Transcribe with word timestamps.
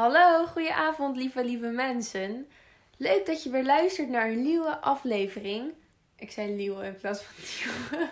Hallo, 0.00 0.46
goedenavond 0.46 1.16
lieve 1.16 1.44
lieve 1.44 1.66
mensen. 1.66 2.48
Leuk 2.96 3.26
dat 3.26 3.42
je 3.42 3.50
weer 3.50 3.64
luistert 3.64 4.08
naar 4.08 4.28
een 4.28 4.42
nieuwe 4.42 4.80
aflevering. 4.80 5.72
Ik 6.16 6.30
zei 6.30 6.50
nieuwe 6.50 6.84
in 6.84 6.96
plaats 6.96 7.22
van 7.22 7.34
nieuwe. 7.44 8.08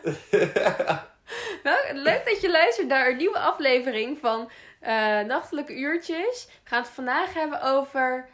Wel, 1.62 1.76
leuk 2.08 2.24
dat 2.24 2.40
je 2.40 2.50
luistert 2.50 2.86
naar 2.86 3.08
een 3.08 3.16
nieuwe 3.16 3.38
aflevering 3.38 4.18
van 4.18 4.50
eh, 4.80 5.20
Nachtelijke 5.20 5.78
Uurtjes. 5.78 6.46
We 6.46 6.68
gaan 6.68 6.82
het 6.82 6.90
vandaag 6.90 7.34
hebben 7.34 7.62
over 7.62 8.28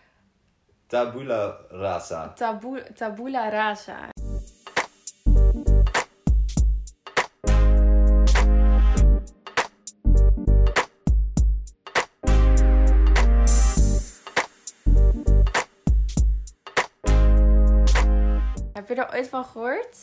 Tabula 0.86 1.56
rasa. 1.68 2.32
tabu, 2.32 2.82
tabula 2.94 3.48
rasa. 3.48 4.08
Je 18.96 19.02
er 19.04 19.14
ooit 19.14 19.28
van 19.28 19.44
gehoord? 19.44 19.96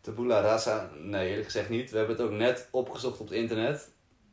Tabula 0.00 0.40
rasa, 0.40 0.90
nee 0.98 1.28
eerlijk 1.28 1.44
gezegd 1.44 1.68
niet. 1.68 1.90
We 1.90 1.96
hebben 1.98 2.16
het 2.16 2.24
ook 2.24 2.32
net 2.32 2.68
opgezocht 2.70 3.20
op 3.20 3.26
het 3.28 3.36
internet. 3.36 3.90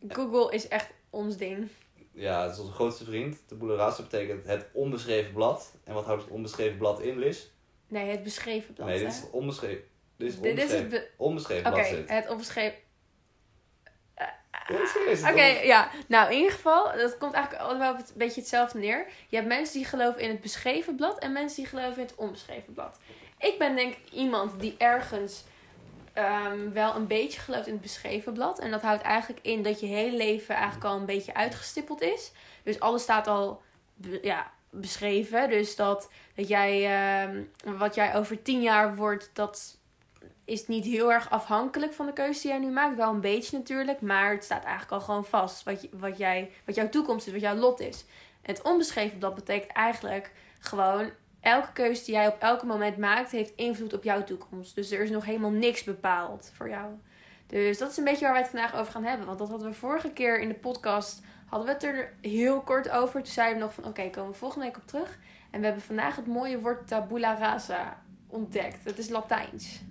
Google 0.08 0.54
is 0.56 0.68
echt 0.68 0.90
ons 1.10 1.38
ding. 1.38 1.68
Ja, 2.14 2.44
het 2.44 2.54
is 2.54 2.60
onze 2.60 2.74
grootste 2.74 3.04
vriend. 3.04 3.38
Tabula 3.48 3.76
rasa 3.76 4.02
betekent 4.02 4.46
het 4.46 4.66
onbeschreven 4.74 5.34
blad. 5.34 5.74
En 5.84 5.94
wat 5.94 6.06
houdt 6.06 6.22
het 6.22 6.32
onbeschreven 6.32 6.78
blad 6.78 7.02
in, 7.02 7.20
Liz? 7.20 7.46
Nee, 7.88 8.10
het 8.10 8.24
beschreven 8.24 8.74
blad. 8.74 8.88
nee, 8.88 9.00
dit 9.00 9.08
is 9.08 9.20
het 9.20 9.30
onbeschreven. 9.32 9.84
Dit 10.18 10.28
is 10.28 10.34
het 10.34 10.44
Dit 10.44 10.58
is 10.58 10.72
het 10.72 10.72
onbeschreven, 10.72 10.90
be- 10.90 11.24
onbeschreven 11.24 11.72
Oké, 11.72 12.14
het 12.14 12.30
onbeschreven. 12.30 12.78
Oké, 15.30 15.44
ja. 15.44 15.90
Nou, 16.08 16.32
in 16.32 16.38
ieder 16.38 16.52
geval, 16.52 16.98
dat 16.98 17.18
komt 17.18 17.34
eigenlijk 17.34 17.64
allemaal 17.64 17.94
op 17.94 18.00
een 18.00 18.06
beetje 18.16 18.40
hetzelfde 18.42 18.80
neer. 18.80 19.08
Je 19.30 19.36
hebt 19.36 19.48
mensen 19.48 19.76
die 19.76 19.86
geloven 19.86 20.22
in 20.22 20.30
het 20.30 20.42
beschreven 20.42 20.96
blad 20.96 21.20
en 21.20 21.32
mensen 21.32 21.58
die 21.64 21.66
geloven 21.72 22.02
in 22.02 22.08
het 22.08 22.16
onbeschreven 22.16 22.74
blad. 22.74 22.98
Ik 23.42 23.56
ben 23.58 23.76
denk 23.76 23.94
ik 23.94 24.12
iemand 24.12 24.60
die 24.60 24.76
ergens 24.78 25.44
ehm, 26.14 26.72
wel 26.72 26.96
een 26.96 27.08
beetje 27.08 27.40
gelooft 27.40 27.68
in 27.68 27.74
het 27.74 27.82
beschreven 27.82 28.34
blad. 28.34 28.60
En 28.60 28.72
dat 28.72 28.82
houdt 28.82 29.02
eigenlijk 29.02 29.46
in 29.46 29.64
dat 29.64 29.80
je 29.80 29.86
hele 29.86 30.18
leven 30.18 30.56
eigenlijk 30.56 30.86
al 30.86 30.98
een 30.98 31.06
beetje 31.06 31.34
uitgestippeld 31.34 32.02
is. 32.02 32.32
Dus 32.64 32.80
alles 32.80 33.02
staat 33.02 33.28
al 33.28 33.62
ja, 34.22 34.52
beschreven. 34.70 35.50
Dus 35.50 35.76
dat, 35.76 36.10
dat 36.36 36.48
jij, 36.48 36.86
ehm, 36.86 37.44
wat 37.78 37.96
jij 37.96 38.16
over 38.16 38.42
tien 38.42 38.62
jaar 38.62 38.96
wordt, 38.96 39.30
dat 39.34 39.78
is 40.46 40.68
niet 40.68 40.86
heel 40.86 41.12
erg 41.12 41.30
afhankelijk 41.30 41.94
van 41.94 42.06
de 42.06 42.14
keuze 42.14 42.42
die 42.42 42.52
jij 42.52 42.60
nu 42.60 42.70
maakt. 42.70 42.96
Wel 42.96 43.10
een 43.10 43.22
beetje 43.22 43.58
natuurlijk, 43.58 44.02
maar 44.02 44.32
het 44.32 44.44
staat 44.44 44.64
eigenlijk 44.64 44.92
al 44.92 45.02
gewoon 45.02 45.26
vast. 45.26 45.64
Wat, 45.64 45.82
je, 45.82 45.90
wat, 45.92 46.18
jij, 46.18 46.52
wat 46.66 46.76
jouw 46.76 46.90
toekomst 46.90 47.28
is, 47.28 47.34
wat 47.34 47.42
jouw 47.42 47.56
lot 47.56 47.80
is. 47.80 48.06
En 48.42 48.54
het 48.54 48.62
onbeschreven 48.62 49.18
blad 49.18 49.36
betekent 49.36 49.72
eigenlijk 49.72 50.32
gewoon... 50.60 51.12
Elke 51.42 51.72
keuze 51.74 52.06
die 52.06 52.14
jij 52.14 52.28
op 52.28 52.40
elk 52.40 52.64
moment 52.64 52.98
maakt, 52.98 53.32
heeft 53.32 53.56
invloed 53.56 53.94
op 53.94 54.04
jouw 54.04 54.24
toekomst. 54.24 54.76
Dus 54.76 54.92
er 54.92 55.04
is 55.04 55.10
nog 55.10 55.26
helemaal 55.26 55.52
niks 55.52 55.84
bepaald 55.84 56.52
voor 56.56 56.70
jou. 56.70 56.92
Dus 57.48 57.78
dat 57.78 57.92
is 57.92 57.98
een 57.98 58.04
beetje 58.04 58.24
waar 58.24 58.34
wij 58.34 58.42
het 58.42 58.52
vandaag 58.52 58.76
over 58.76 58.92
gaan 58.92 59.04
hebben. 59.04 59.26
Want 59.26 59.40
dat 59.40 59.50
hadden 59.50 59.68
we 59.68 59.74
vorige 59.74 60.12
keer 60.12 60.40
in 60.40 60.48
de 60.48 60.54
podcast, 60.54 61.22
hadden 61.46 61.68
we 61.68 61.74
het 61.74 61.84
er 61.84 62.14
heel 62.22 62.62
kort 62.62 62.90
over. 62.90 63.24
Toen 63.24 63.34
zeiden 63.34 63.58
we 63.58 63.64
nog 63.64 63.74
van, 63.74 63.86
oké, 63.86 64.10
komen 64.10 64.32
we 64.32 64.38
volgende 64.38 64.66
week 64.66 64.78
op 64.78 64.88
terug. 64.88 65.18
En 65.52 65.60
we 65.60 65.66
hebben 65.66 65.84
vandaag 65.84 66.16
het 66.16 66.28
mooie 66.28 66.60
woord 66.60 66.88
tabula 66.88 67.38
rasa 67.38 68.02
ontdekt. 68.28 68.84
Het 68.84 68.98
is 68.98 69.10
Latijns. 69.10 69.82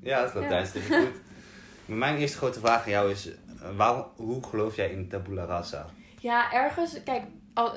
Ja, 0.00 0.20
het 0.20 0.28
is 0.28 0.34
Latijns, 0.34 0.72
dat 0.72 0.82
is 0.82 0.96
goed. 0.96 1.20
Mijn 1.84 2.16
eerste 2.16 2.36
grote 2.36 2.60
vraag 2.60 2.84
aan 2.84 2.90
jou 2.90 3.10
is, 3.10 3.30
waarom, 3.76 4.06
hoe 4.16 4.42
geloof 4.44 4.76
jij 4.76 4.90
in 4.90 5.08
tabula 5.08 5.44
rasa? 5.44 5.86
Ja, 6.18 6.52
ergens, 6.52 7.02
kijk, 7.02 7.22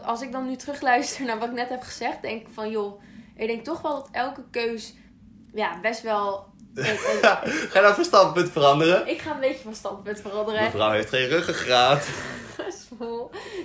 als 0.04 0.22
ik 0.22 0.32
dan 0.32 0.48
nu 0.48 0.56
terugluister 0.56 1.26
naar 1.26 1.40
wat 1.40 1.50
ik 1.50 1.56
net 1.56 1.70
heb 1.70 1.82
gezegd, 1.82 2.22
denk 2.22 2.42
ik 2.42 2.54
van 2.54 2.70
joh, 2.70 3.02
ik 3.36 3.48
denk 3.48 3.64
toch 3.64 3.82
wel 3.82 3.96
dat 3.96 4.10
elke 4.12 4.44
keus, 4.52 4.94
ja, 5.54 5.80
best 5.80 6.02
wel. 6.02 6.46
Ga 6.78 7.42
je 7.74 7.80
nou 7.82 7.94
van 7.94 8.04
standpunt 8.04 8.52
veranderen? 8.52 9.08
ik 9.08 9.22
ga 9.22 9.34
een 9.34 9.40
beetje 9.40 9.64
van 9.64 9.76
standpunt 9.76 10.22
veranderen. 10.22 10.64
Mevrouw 10.64 10.92
heeft 10.92 11.10
geen 11.10 11.28
ruggengraat. 11.28 12.08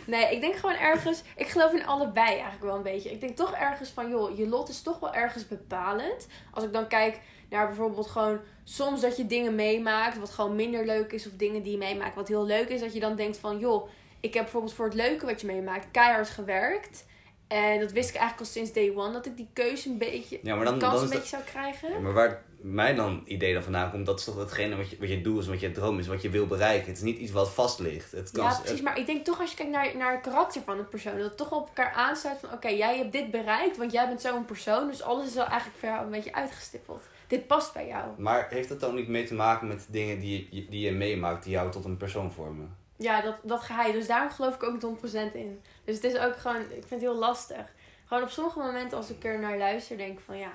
Nee, 0.07 0.35
ik 0.35 0.41
denk 0.41 0.57
gewoon 0.57 0.77
ergens. 0.77 1.23
Ik 1.37 1.49
geloof 1.49 1.73
in 1.73 1.87
allebei 1.87 2.27
eigenlijk 2.29 2.63
wel 2.63 2.77
een 2.77 2.83
beetje. 2.83 3.11
Ik 3.11 3.21
denk 3.21 3.37
toch 3.37 3.53
ergens 3.53 3.89
van, 3.89 4.09
joh, 4.11 4.37
je 4.37 4.49
lot 4.49 4.69
is 4.69 4.83
toch 4.83 4.99
wel 4.99 5.15
ergens 5.15 5.49
bepalend. 5.49 6.27
Als 6.51 6.65
ik 6.65 6.73
dan 6.73 6.87
kijk 6.87 7.21
naar 7.51 7.67
bijvoorbeeld 7.67 8.07
gewoon 8.07 8.41
soms 8.65 9.01
dat 9.01 9.17
je 9.17 9.27
dingen 9.27 9.55
meemaakt 9.55 10.19
wat 10.19 10.31
gewoon 10.31 10.57
minder 10.57 10.87
leuk 10.87 11.13
is. 11.13 11.27
Of 11.27 11.33
dingen 11.37 11.63
die 11.63 11.73
je 11.73 11.79
meemaakt 11.79 12.15
wat 12.15 12.29
heel 12.29 12.45
leuk 12.45 12.69
is. 12.69 12.81
Dat 12.81 12.93
je 12.93 13.01
dan 13.01 13.17
denkt 13.17 13.39
van, 13.39 13.59
joh, 13.59 13.89
ik 14.23 14.35
heb 14.35 14.43
bijvoorbeeld 14.43 14.75
voor 14.75 14.85
het 14.85 14.95
leuke 14.95 15.27
wat 15.27 15.41
je 15.41 15.47
meemaakt 15.47 15.87
keihard 15.91 16.31
gewerkt. 16.31 17.05
En 17.49 17.81
dat 17.81 17.93
wist 17.93 18.09
ik 18.09 18.17
eigenlijk 18.17 18.49
al 18.49 18.55
sinds 18.55 18.73
day 18.73 18.93
one. 18.97 19.13
Dat 19.13 19.27
ik 19.27 19.37
die 19.37 19.49
keuze 19.53 19.89
een 19.89 19.99
beetje, 19.99 20.39
Ja, 20.43 20.55
maar 20.55 20.65
dan, 20.65 20.79
kans 20.79 20.95
dan 20.95 21.03
een 21.03 21.09
beetje 21.09 21.29
zou 21.29 21.43
krijgen. 21.43 21.93
Ja, 21.93 21.99
maar 21.99 22.13
waar 22.13 22.45
mij 22.61 22.95
dan 22.95 23.23
idee 23.25 23.55
dan 23.55 23.63
vandaan 23.63 23.91
komt, 23.91 24.07
dat 24.07 24.19
is 24.19 24.25
toch 24.25 24.37
hetgene 24.37 24.77
wat 24.77 24.91
je, 24.91 24.97
wat 24.99 25.09
je 25.09 25.21
doel 25.21 25.39
is, 25.39 25.47
wat 25.47 25.61
je 25.61 25.73
droom 25.73 25.99
is, 25.99 26.07
wat 26.07 26.23
je 26.23 26.31
wil 26.31 26.47
bereiken. 26.47 26.87
Het 26.87 26.97
is 26.97 27.03
niet 27.03 27.19
iets 27.19 27.33
wat 27.33 27.51
vast 27.51 27.79
ligt. 27.79 28.13
Het 28.13 28.31
kan, 28.31 28.45
Ja, 28.45 28.59
precies. 28.61 28.81
Maar 28.81 28.99
ik 28.99 29.07
denk 29.07 29.25
toch 29.25 29.41
als 29.41 29.51
je 29.51 29.57
kijkt 29.57 29.73
naar, 29.73 29.97
naar 29.97 30.13
het 30.13 30.21
karakter 30.21 30.63
van 30.63 30.79
een 30.79 30.89
persoon, 30.89 31.17
dat 31.17 31.25
het 31.25 31.37
toch 31.37 31.53
op 31.53 31.67
elkaar 31.67 31.93
aansluit 31.93 32.39
van 32.39 32.53
oké, 32.53 32.69
jij 32.69 32.97
hebt 32.97 33.13
dit 33.13 33.31
bereikt, 33.31 33.77
want 33.77 33.93
jij 33.93 34.09
bent 34.09 34.21
zo'n 34.21 34.45
persoon, 34.45 34.87
dus 34.87 35.03
alles 35.03 35.27
is 35.27 35.35
wel 35.35 35.47
eigenlijk 35.47 35.79
voor 35.79 35.89
jou 35.89 36.05
een 36.05 36.11
beetje 36.11 36.35
uitgestippeld. 36.35 37.03
Dit 37.27 37.47
past 37.47 37.73
bij 37.73 37.87
jou. 37.87 38.05
Maar 38.17 38.47
heeft 38.51 38.69
dat 38.69 38.81
dan 38.81 38.95
niet 38.95 39.09
mee 39.09 39.25
te 39.25 39.35
maken 39.35 39.69
met 39.69 39.87
dingen 39.89 40.21
die 40.21 40.49
je, 40.51 40.67
die 40.69 40.81
je 40.81 40.93
meemaakt, 40.93 41.45
die 41.45 41.53
jou 41.53 41.71
tot 41.71 41.85
een 41.85 41.97
persoon 41.97 42.33
vormen? 42.33 42.77
Ja, 43.03 43.21
dat, 43.21 43.37
dat 43.43 43.67
je. 43.87 43.93
Dus 43.93 44.07
daarom 44.07 44.31
geloof 44.31 44.55
ik 44.55 44.63
ook 44.63 44.73
niet 44.73 45.31
100% 45.31 45.35
in. 45.35 45.63
Dus 45.85 45.95
het 45.95 46.05
is 46.05 46.19
ook 46.19 46.37
gewoon, 46.37 46.61
ik 46.61 46.69
vind 46.69 46.91
het 46.91 47.01
heel 47.01 47.15
lastig. 47.15 47.73
Gewoon 48.07 48.23
op 48.23 48.29
sommige 48.29 48.59
momenten 48.59 48.97
als 48.97 49.11
ik 49.11 49.25
er 49.25 49.39
naar 49.39 49.59
luister, 49.59 49.97
denk 49.97 50.19
ik 50.19 50.25
van 50.25 50.39
ja, 50.39 50.53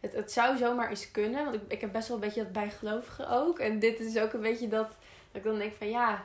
het, 0.00 0.12
het 0.12 0.32
zou 0.32 0.56
zomaar 0.56 0.90
eens 0.90 1.10
kunnen. 1.10 1.44
Want 1.44 1.56
ik, 1.56 1.62
ik 1.68 1.80
heb 1.80 1.92
best 1.92 2.08
wel 2.08 2.16
een 2.16 2.22
beetje 2.22 2.42
dat 2.42 2.52
bijgelovige 2.52 3.28
ook. 3.28 3.58
En 3.58 3.78
dit 3.78 4.00
is 4.00 4.18
ook 4.18 4.32
een 4.32 4.40
beetje 4.40 4.68
dat, 4.68 4.88
dat 4.88 4.96
ik 5.32 5.42
dan 5.42 5.58
denk 5.58 5.74
van 5.76 5.88
ja, 5.88 6.24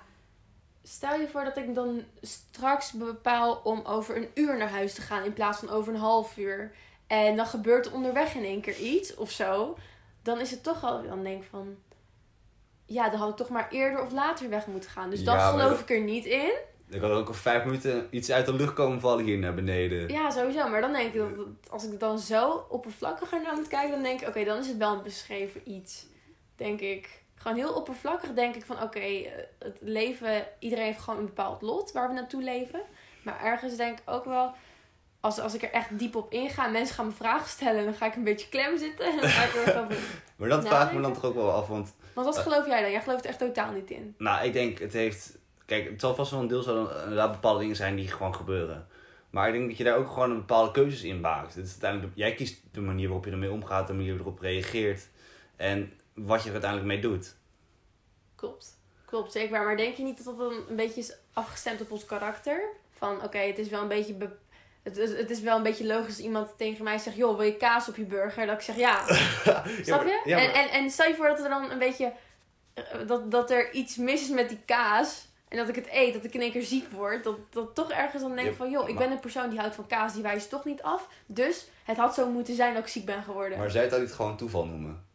stel 0.84 1.20
je 1.20 1.28
voor 1.28 1.44
dat 1.44 1.58
ik 1.58 1.76
dan 1.76 2.04
straks 2.22 2.92
bepaal 2.92 3.62
om 3.64 3.82
over 3.86 4.18
een 4.18 4.30
uur 4.34 4.58
naar 4.58 4.70
huis 4.70 4.94
te 4.94 5.02
gaan 5.02 5.24
in 5.24 5.34
plaats 5.34 5.60
van 5.60 5.70
over 5.70 5.94
een 5.94 6.00
half 6.00 6.38
uur. 6.38 6.72
En 7.08 7.36
dan 7.36 7.46
gebeurt 7.46 7.86
er 7.86 7.94
onderweg 7.94 8.36
in 8.36 8.44
één 8.44 8.62
keer 8.62 8.78
iets 8.78 9.16
of 9.16 9.32
zo. 9.32 9.78
Dan 10.22 10.40
is 10.40 10.52
het 10.52 10.64
toch 10.64 10.84
al, 10.84 11.04
dan 11.04 11.24
denk 11.24 11.42
ik 11.42 11.50
van, 11.50 11.78
ja, 12.92 13.10
dan 13.10 13.20
had 13.20 13.30
ik 13.30 13.36
toch 13.36 13.50
maar 13.50 13.68
eerder 13.70 14.02
of 14.02 14.12
later 14.12 14.50
weg 14.50 14.68
moeten 14.68 14.90
gaan. 14.90 15.10
Dus 15.10 15.24
dat 15.24 15.36
Ja, 15.36 15.50
geloof 15.50 15.82
ik 15.82 15.90
er 15.90 16.02
niet 16.02 16.26
in. 16.26 16.52
Er 16.90 17.00
kan 17.00 17.12
ook 17.12 17.28
al 17.28 17.34
vijf 17.34 17.64
minuten 17.66 18.08
iets 18.12 18.32
uit 18.32 18.46
de 18.46 18.54
lucht 18.54 18.74
komen 18.74 19.00
vallen 19.00 19.26
hier 19.26 19.38
naar 19.38 19.54
beneden. 19.54 20.08
Ja, 20.10 20.30
sowieso. 20.30 20.70
Maar 20.70 20.82
dan 20.82 20.94
denk 20.94 21.14
ik 21.14 21.20
dat 21.20 21.46
als 21.70 21.86
ik 21.86 22.00
dan 22.00 22.20
zo 22.20 22.66
oppervlakkiger 22.70 23.42
naar 23.42 23.56
moet 23.56 23.68
kijken, 23.68 23.92
dan 23.92 24.04
denk 24.04 24.22
ik, 24.22 24.28
oké, 24.28 24.44
dan 24.44 24.58
is 24.58 24.68
het 24.68 24.78
wel 24.78 24.94
een 24.94 25.04
beschreven 25.04 25.62
iets. 25.72 26.06
Denk 26.56 26.80
ik. 26.80 27.20
Gewoon 27.36 27.58
heel 27.58 27.74
oppervlakkig 27.74 28.34
denk 28.34 28.56
ik 28.56 28.66
van, 28.66 28.82
oké, 28.82 29.00
eh, 29.00 29.32
het 29.60 29.78
leven, 29.82 30.48
iedereen 30.60 30.86
heeft 30.86 31.00
gewoon 31.00 31.20
een 31.20 31.26
bepaald 31.26 31.62
lot 31.62 31.92
waar 31.92 32.08
we 32.08 32.14
naartoe 32.14 32.44
leven. 32.44 32.82
Maar 33.24 33.42
ergens 33.44 33.76
denk 33.76 33.98
ik 34.00 34.10
ook 34.10 34.26
wel, 34.26 34.52
als, 35.20 35.40
als 35.40 35.54
ik 35.54 35.62
er 35.64 35.72
echt 35.72 36.00
diep 36.00 36.16
op 36.16 36.32
inga, 36.34 36.66
en 36.66 36.72
mensen 36.72 36.96
gaan 36.96 37.06
me 37.06 37.12
vragen 37.12 37.50
stellen, 37.50 37.84
dan 37.84 37.94
ga 37.94 38.06
ik 38.06 38.16
een 38.16 38.24
beetje 38.24 38.50
klem 38.50 38.78
zitten. 38.78 39.06
En 39.06 39.18
dan 39.20 39.30
ga 39.30 39.44
ik 39.44 39.54
er 39.54 39.64
echt 39.64 39.78
over- 39.84 39.98
Maar 40.36 40.50
dat 40.50 40.68
vraag 40.68 40.88
ik 40.88 40.96
me 40.96 41.02
dan 41.02 41.10
ik- 41.12 41.16
toch 41.18 41.26
ook 41.26 41.36
wel 41.36 41.52
af, 41.52 41.68
want 41.68 41.94
Want 42.14 42.28
wat 42.28 42.38
Eh. 42.38 42.44
geloof 42.44 42.68
jij 42.68 42.82
dan? 42.82 42.92
Jij 42.92 43.02
gelooft 43.02 43.24
er 43.24 43.30
echt 43.30 43.40
totaal 43.40 43.72
niet 43.72 43.90
in. 43.92 44.16
nou, 44.18 44.46
ik 44.46 44.54
denk 44.54 44.80
het 44.80 44.94
heeft... 44.94 45.38
Kijk, 45.66 45.90
het 45.90 46.02
zal 46.02 46.16
vast 46.16 46.32
wel 46.32 46.40
een 46.40 46.48
deel 46.48 46.62
zo 46.62 46.86
inderdaad 46.88 47.32
bepaalde 47.32 47.60
dingen 47.60 47.76
zijn 47.76 47.96
die 47.96 48.08
gewoon 48.08 48.36
gebeuren. 48.36 48.88
Maar 49.30 49.48
ik 49.48 49.54
denk 49.54 49.68
dat 49.68 49.78
je 49.78 49.84
daar 49.84 49.98
ook 49.98 50.08
gewoon 50.10 50.30
een 50.32 50.38
bepaalde 50.38 50.72
keuzes 50.72 51.04
in 51.04 51.20
maakt. 51.20 51.56
Het 51.56 51.66
is 51.66 51.72
uiteindelijk, 51.72 52.12
jij 52.16 52.34
kiest 52.34 52.62
de 52.72 52.82
manier 52.82 53.06
waarop 53.08 53.26
je 53.26 53.32
ermee 53.32 53.52
omgaat, 53.52 53.88
de 53.88 53.94
manier 53.94 54.18
waarop 54.18 54.40
je 54.40 54.46
erop 54.48 54.54
reageert. 54.62 55.08
En 55.56 55.94
wat 56.14 56.40
je 56.42 56.46
er 56.48 56.52
uiteindelijk 56.52 56.92
mee 56.92 57.02
doet. 57.02 57.36
Klopt. 58.36 58.80
Klopt, 59.06 59.32
zeker. 59.32 59.64
Maar 59.64 59.78
denk 59.78 59.96
je 59.96 60.04
niet 60.04 60.18
dat 60.18 60.26
dat 60.26 60.38
dan 60.38 60.54
een 60.70 60.76
beetje 60.76 61.00
is 61.02 61.16
afgestemd 61.34 61.82
op 61.82 61.92
ons 61.92 62.06
karakter? 62.06 62.64
Van, 62.92 63.24
oké, 63.24 63.38
het 63.38 63.58
is 63.58 63.70
wel 63.70 63.82
een 63.82 63.88
beetje... 63.88 64.14
be- 64.14 64.38
Het, 64.84 64.98
is- 64.98 65.18
het 65.18 65.30
is 65.30 65.40
wel 65.40 65.58
een 65.58 65.64
beetje 65.64 65.86
logisch 65.86 66.08
als 66.08 66.20
iemand 66.20 66.58
tegen 66.58 66.84
mij 66.84 66.98
zegt... 66.98 67.16
joh, 67.16 67.38
wil 67.38 67.46
je 67.46 67.58
kaas 67.58 67.90
op 67.90 67.96
je 67.96 68.04
burger? 68.04 68.46
Dat 68.46 68.56
ik 68.56 68.62
zeg 68.62 68.76
ja. 68.76 69.06
Snap 69.84 70.04
je? 70.06 70.22
Ja, 70.24 70.38
maar- 70.38 70.46
en, 70.46 70.54
en, 70.54 70.70
en 70.70 70.90
stel 70.92 71.08
je 71.08 71.16
voor 71.16 71.28
dat 71.28 71.40
er 71.40 71.50
dan 71.50 71.72
een 71.72 71.80
beetje... 71.80 72.14
eh, 72.74 72.84
Dat, 73.08 73.32
dat 73.32 73.52
er 73.52 73.72
iets 73.74 73.96
mis 73.98 74.22
is 74.22 74.30
met 74.30 74.50
die 74.50 74.62
kaas... 74.66 75.30
En 75.48 75.58
dat 75.58 75.70
ik 75.70 75.76
het 75.76 75.88
eet, 75.92 76.14
dat 76.14 76.24
ik 76.24 76.34
in 76.34 76.42
één 76.42 76.52
keer 76.52 76.64
ziek 76.64 76.92
word. 76.92 77.24
Dat, 77.24 77.38
dat 77.50 77.76
toch 77.76 77.92
ergens 77.92 78.22
dan 78.22 78.36
denk 78.36 78.48
Ja, 78.48 78.54
van... 78.54 78.70
joh, 78.70 78.88
ik 78.90 78.94
maar- 78.96 79.04
ben 79.04 79.12
een 79.14 79.20
persoon 79.20 79.50
die 79.50 79.60
houdt 79.60 79.76
van 79.76 79.88
kaas. 79.88 80.14
Die 80.14 80.22
wijst 80.22 80.50
toch 80.50 80.66
niet 80.66 80.82
af. 80.82 81.08
Dus 81.26 81.68
het 81.84 81.98
had 81.98 82.14
zo 82.14 82.30
moeten 82.30 82.56
zijn 82.56 82.74
dat 82.74 82.84
ik 82.84 82.90
ziek 82.90 83.06
ben 83.06 83.24
geworden. 83.24 83.58
Maar 83.58 83.68
zou 83.72 83.78
je 83.84 83.90
het 83.90 83.92
dan 83.98 84.02
niet 84.06 84.14
gewoon 84.14 84.38
toeval 84.38 84.66
noemen? 84.66 85.06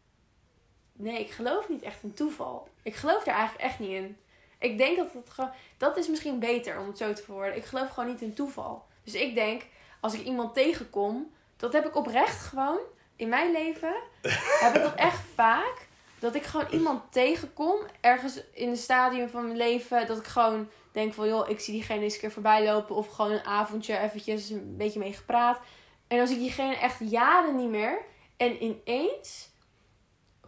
Nee, 0.93 1.19
ik 1.19 1.31
geloof 1.31 1.69
niet 1.69 1.81
echt 1.81 2.03
in 2.03 2.13
toeval. 2.13 2.67
Ik 2.83 2.95
geloof 2.95 3.23
daar 3.23 3.35
eigenlijk 3.35 3.65
echt 3.69 3.79
niet 3.79 3.89
in. 3.89 4.17
Ik 4.59 4.77
denk 4.77 4.97
dat 4.97 5.13
het 5.13 5.29
gewoon. 5.29 5.51
Dat 5.77 5.97
is 5.97 6.07
misschien 6.07 6.39
beter 6.39 6.79
om 6.79 6.87
het 6.87 6.97
zo 6.97 7.13
te 7.13 7.23
verwoorden. 7.23 7.55
Ik 7.55 7.65
geloof 7.65 7.89
gewoon 7.89 8.09
niet 8.09 8.21
in 8.21 8.33
toeval. 8.33 8.85
Dus 9.07 9.21
ik 9.21 9.35
denk, 9.35 9.61
als 9.99 10.13
ik 10.13 10.25
iemand 10.25 10.53
tegenkom, 10.53 11.31
dat 11.57 11.73
heb 11.73 11.85
ik 11.85 11.95
oprecht 11.95 12.41
gewoon 12.41 12.79
in 13.15 13.29
mijn 13.29 13.51
leven. 13.51 13.95
heb 14.63 14.75
ik 14.75 14.81
dat 14.81 14.95
echt 14.95 15.21
vaak. 15.35 15.87
Dat 16.19 16.35
ik 16.35 16.43
gewoon 16.43 16.67
iemand 16.71 17.11
tegenkom, 17.11 17.79
ergens 18.01 18.41
in 18.53 18.69
een 18.69 18.77
stadium 18.77 19.29
van 19.29 19.43
mijn 19.43 19.57
leven, 19.57 20.07
dat 20.07 20.17
ik 20.17 20.25
gewoon 20.25 20.69
denk 20.91 21.13
van, 21.13 21.27
joh, 21.27 21.49
ik 21.49 21.59
zie 21.59 21.73
diegene 21.73 22.03
eens 22.03 22.13
een 22.13 22.19
keer 22.19 22.31
voorbij 22.31 22.65
lopen. 22.65 22.95
Of 22.95 23.07
gewoon 23.07 23.31
een 23.31 23.45
avondje 23.45 23.97
eventjes 23.97 24.49
een 24.49 24.77
beetje 24.77 24.99
mee 24.99 25.13
gepraat. 25.13 25.59
En 26.07 26.17
dan 26.17 26.27
zie 26.27 26.35
ik 26.35 26.41
diegene 26.41 26.75
echt 26.75 26.99
jaren 26.99 27.55
niet 27.55 27.69
meer. 27.69 28.01
En 28.37 28.63
ineens 28.63 29.49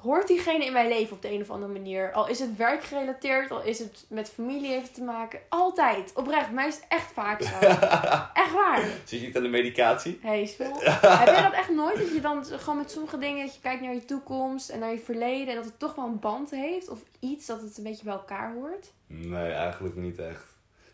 hoort 0.01 0.27
diegene 0.27 0.65
in 0.65 0.73
mijn 0.73 0.87
leven 0.87 1.15
op 1.15 1.21
de 1.21 1.31
een 1.31 1.41
of 1.41 1.49
andere 1.49 1.71
manier. 1.71 2.11
Al 2.11 2.27
is 2.27 2.39
het 2.39 2.57
werkgerelateerd, 2.57 3.51
al 3.51 3.63
is 3.63 3.79
het 3.79 4.05
met 4.09 4.29
familie 4.29 4.71
heeft 4.71 4.93
te 4.93 5.03
maken. 5.03 5.39
Altijd. 5.49 6.11
Oprecht. 6.13 6.51
Mij 6.51 6.67
is 6.67 6.75
het 6.75 6.85
echt 6.89 7.11
vaak 7.11 7.41
zo. 7.41 7.59
echt 8.43 8.53
waar. 8.53 8.83
Zit 9.03 9.19
je 9.19 9.25
niet 9.25 9.37
aan 9.37 9.43
de 9.43 9.49
medicatie? 9.49 10.19
Hey, 10.21 10.45
spul. 10.45 10.79
Heb 10.81 11.27
jij 11.27 11.41
dat 11.41 11.53
echt 11.53 11.69
nooit? 11.69 11.97
Dat 11.97 12.13
je 12.13 12.21
dan 12.21 12.45
gewoon 12.45 12.77
met 12.77 12.91
sommige 12.91 13.17
dingen, 13.17 13.45
dat 13.45 13.55
je 13.55 13.61
kijkt 13.61 13.81
naar 13.81 13.93
je 13.93 14.05
toekomst 14.05 14.69
en 14.69 14.79
naar 14.79 14.91
je 14.91 14.99
verleden. 14.99 15.47
En 15.47 15.55
dat 15.55 15.65
het 15.65 15.79
toch 15.79 15.95
wel 15.95 16.05
een 16.05 16.19
band 16.19 16.51
heeft? 16.51 16.89
Of 16.89 16.99
iets 17.19 17.45
dat 17.45 17.61
het 17.61 17.77
een 17.77 17.83
beetje 17.83 18.03
bij 18.03 18.13
elkaar 18.13 18.53
hoort? 18.53 18.91
Nee, 19.07 19.51
eigenlijk 19.51 19.95
niet 19.95 20.19
echt. 20.19 20.45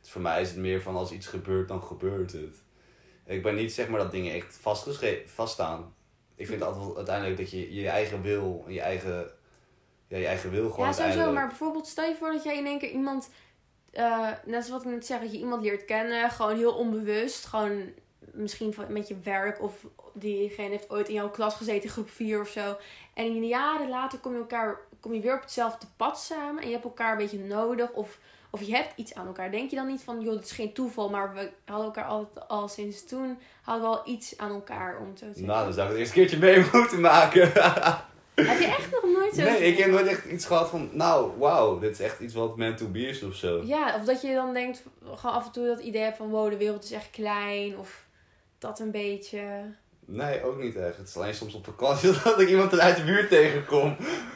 Dus 0.02 0.12
voor 0.12 0.22
mij 0.22 0.42
is 0.42 0.50
het 0.50 0.58
meer 0.58 0.82
van 0.82 0.96
als 0.96 1.12
iets 1.12 1.28
gebeurt, 1.28 1.68
dan 1.68 1.82
gebeurt 1.82 2.32
het. 2.32 2.64
Ik 3.26 3.44
ben 3.44 3.56
niet 3.56 3.74
zeg 3.74 3.88
maar 3.88 4.00
dat 4.00 4.12
dingen 4.12 4.34
echt 4.34 4.60
vaststaan. 5.26 5.95
Ik 6.36 6.48
vind 6.48 6.62
altijd 6.62 6.96
uiteindelijk 6.96 7.38
dat 7.38 7.52
je 7.52 7.74
je 7.74 7.90
eigen 7.90 8.22
wil, 8.22 8.66
je 8.68 8.82
eigen, 8.82 9.32
ja, 10.08 10.18
je 10.18 10.26
eigen 10.28 10.52
wil 10.52 10.70
gewoon 10.70 10.86
Ja, 10.86 10.92
sowieso. 10.94 11.32
Maar 11.32 11.48
bijvoorbeeld 11.48 11.88
stel 11.88 12.06
je 12.08 12.16
voor 12.16 12.32
dat 12.32 12.44
jij 12.44 12.58
in 12.58 12.66
één 12.66 12.80
keer 12.80 12.90
iemand... 12.92 13.30
eh, 13.92 14.30
net 14.46 14.66
zoals 14.66 14.70
wat 14.70 14.82
ik 14.92 14.98
net 14.98 15.06
zeg, 15.06 15.20
dat 15.22 15.32
je 15.32 15.38
iemand 15.38 15.64
leert 15.64 15.86
kennen. 15.86 16.30
Gewoon 16.30 16.58
heel 16.58 16.74
onbewust. 16.74 17.46
Gewoon 17.46 17.84
misschien 18.20 18.74
van- 18.74 18.94
met 18.94 19.08
je 19.08 19.16
werk. 19.24 19.62
Of 19.62 19.86
diegene 20.14 20.70
heeft 20.70 20.90
ooit 20.90 21.08
in 21.08 21.14
jouw 21.14 21.30
klas 21.30 21.56
gezeten 21.56 21.90
groep 21.90 22.10
4 22.10 22.42
of 22.42 22.50
zo. 22.50 22.78
En 23.14 23.26
in 23.26 23.48
jaren 23.48 23.90
later 23.90 24.20
kom 24.20 24.32
je, 24.34 24.38
elkaar, 24.38 24.80
kom 25.00 25.14
je 25.14 25.20
weer 25.22 25.36
op 25.36 25.42
hetzelfde 25.42 25.88
pad 25.98 26.20
samen. 26.20 26.62
En 26.62 26.68
je 26.68 26.74
hebt 26.74 26.86
elkaar 26.86 27.12
een 27.12 27.18
beetje 27.18 27.40
nodig. 27.40 27.92
Of, 27.92 28.20
of 28.56 28.62
je 28.62 28.76
hebt 28.76 28.94
iets 28.96 29.14
aan 29.14 29.28
elkaar. 29.28 29.52
Denk 29.52 29.70
je 29.70 29.76
dan 29.76 29.88
niet 29.88 30.02
van, 30.02 30.22
joh, 30.22 30.34
dit 30.34 30.44
is 30.44 30.52
geen 30.52 30.74
toeval. 30.74 31.10
Maar 31.10 31.34
we 31.34 31.52
hadden 31.66 31.86
elkaar 31.86 32.06
altijd 32.06 32.48
al 32.48 32.68
sinds 32.68 33.06
toen. 33.06 33.38
Hadden 33.62 33.90
we 33.90 33.98
al 33.98 34.08
iets 34.08 34.38
aan 34.38 34.52
elkaar, 34.52 35.00
om 35.00 35.08
het 35.08 35.16
te 35.16 35.26
zeggen. 35.26 35.46
Nou, 35.46 35.64
dan 35.64 35.74
zou 35.74 35.86
ik 35.86 35.92
het 35.92 36.02
eerst 36.02 36.16
een 36.16 36.22
keertje 36.22 36.38
mee 36.38 36.66
moeten 36.82 37.02
maken. 37.02 37.42
Heb 38.36 38.60
je 38.60 38.76
echt 38.78 38.92
nog 38.92 39.04
nooit 39.04 39.36
zo... 39.36 39.44
nee, 39.44 39.60
ik 39.60 39.78
heb 39.78 39.92
nooit 39.92 40.08
echt 40.08 40.26
iets 40.26 40.46
gehad 40.46 40.70
van, 40.70 40.90
nou, 40.92 41.32
wauw, 41.38 41.80
dit 41.80 41.92
is 41.92 42.00
echt 42.00 42.20
iets 42.20 42.34
wat 42.34 42.58
meant 42.58 42.78
to 42.78 42.88
be 42.88 43.08
is 43.08 43.24
of 43.24 43.36
zo. 43.36 43.62
Ja, 43.64 43.96
of 43.96 44.06
dat 44.06 44.22
je 44.22 44.34
dan 44.34 44.54
denkt, 44.54 44.84
gewoon 45.04 45.36
af 45.36 45.46
en 45.46 45.52
toe 45.52 45.66
dat 45.66 45.80
idee 45.80 46.02
hebt 46.02 46.18
van, 46.18 46.30
wow, 46.30 46.50
de 46.50 46.58
wereld 46.58 46.84
is 46.84 46.92
echt 46.92 47.10
klein. 47.10 47.78
Of 47.78 48.06
dat 48.58 48.80
een 48.80 48.92
beetje. 48.92 49.40
Nee, 50.06 50.44
ook 50.44 50.62
niet 50.62 50.76
echt. 50.76 50.98
Het 50.98 51.08
is 51.08 51.16
alleen 51.18 51.34
soms 51.34 51.54
op 51.54 51.66
vakantie 51.66 52.12
dat 52.24 52.40
ik 52.40 52.50
iemand 52.50 52.80
uit 52.80 52.96
de 52.96 53.04
buurt 53.04 53.30
tegenkom. 53.30 53.96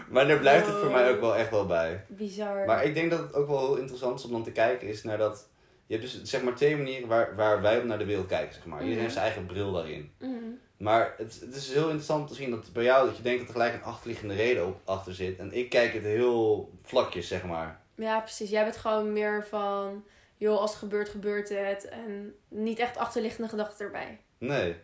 Maar 0.10 0.27
daar 0.27 0.39
blijft 0.39 0.66
het 0.68 0.75
voor 0.75 0.92
mij 0.92 1.12
ook 1.12 1.19
wel 1.19 1.36
echt 1.36 1.50
wel 1.50 1.66
bij. 1.66 2.06
Bizar. 2.07 2.66
Maar 2.66 2.83
ik 2.83 2.94
denk 2.94 3.12
dat 3.12 3.19
het 3.19 3.33
ook 3.33 3.48
wel 3.48 3.60
heel 3.60 3.75
interessant 3.77 4.19
is 4.19 4.25
om 4.25 4.31
dan 4.31 4.44
te 4.44 4.51
kijken 4.51 4.88
is 4.88 5.04
naar 5.04 5.18
dat... 5.18 5.48
Je 5.86 5.95
hebt 5.98 6.12
dus 6.12 6.24
zeg 6.24 6.42
maar 6.44 6.56
twee 6.56 6.77
manieren 6.77 7.07
waar, 7.07 7.36
waar 7.36 7.62
wij 7.62 7.77
op 7.77 7.83
naar 7.83 7.98
de 7.98 8.06
wereld 8.06 8.27
kijken, 8.27 8.54
zeg 8.54 8.66
maar. 8.66 8.77
Iedereen 8.77 8.94
Mhm. 8.94 9.01
heeft 9.01 9.13
zijn 9.13 9.25
eigen 9.25 9.45
bril 9.45 9.71
daarin. 9.71 10.12
Mhm. 10.19 10.33
Maar 10.77 11.13
het, 11.18 11.39
het 11.42 11.56
is 11.56 11.74
heel 11.74 11.83
interessant 11.83 12.27
te 12.27 12.33
zien 12.33 12.50
dat 12.50 12.74
bij 12.74 12.83
jou 12.83 13.07
dat 13.07 13.18
je 13.18 13.24
denkt 13.24 13.39
dat 13.39 13.48
er 13.48 13.54
gelijk 13.54 13.74
een 13.74 13.83
achterliggende 13.83 14.33
reden 14.36 14.66
op, 14.68 14.80
achter 14.86 15.13
zit. 15.13 15.39
En 15.39 15.54
ik 15.54 15.69
kijk 15.69 15.94
het 15.94 16.04
heel 16.04 16.71
vlakjes, 16.83 17.27
zeg 17.27 17.44
maar. 17.45 17.81
Ja, 17.95 18.19
precies. 18.19 18.50
Jij 18.50 18.63
bent 18.63 18.77
gewoon 18.77 19.13
meer 19.13 19.45
van, 19.50 20.04
joh, 20.38 20.60
als 20.60 20.69
het 20.69 20.80
gebeurt, 20.80 21.10
gebeurt 21.10 21.50
het. 21.50 21.88
En 21.89 22.33
niet 22.48 22.80
echt 22.80 22.98
achterliggende 22.98 23.50
gedachten 23.50 23.86
erbij. 23.86 24.19
Nee. 24.38 24.75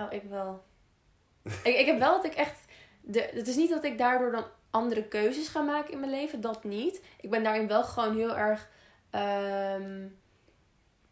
Oh, 0.00 0.12
ik 0.12 0.22
wel. 0.28 0.64
ik, 1.42 1.76
ik 1.76 1.86
heb 1.86 1.98
wel 1.98 2.12
dat 2.12 2.24
ik 2.24 2.34
echt... 2.34 2.64
De, 3.00 3.30
het 3.32 3.48
is 3.48 3.56
niet 3.56 3.70
dat 3.70 3.84
ik 3.84 3.98
daardoor 3.98 4.30
dan 4.30 4.44
andere 4.70 5.04
keuzes 5.04 5.48
ga 5.48 5.60
maken 5.60 5.92
in 5.92 6.00
mijn 6.00 6.12
leven. 6.12 6.40
Dat 6.40 6.64
niet. 6.64 7.02
Ik 7.20 7.30
ben 7.30 7.42
daarin 7.42 7.68
wel 7.68 7.84
gewoon 7.84 8.16
heel 8.16 8.36
erg... 8.36 8.68
ehm, 9.10 10.06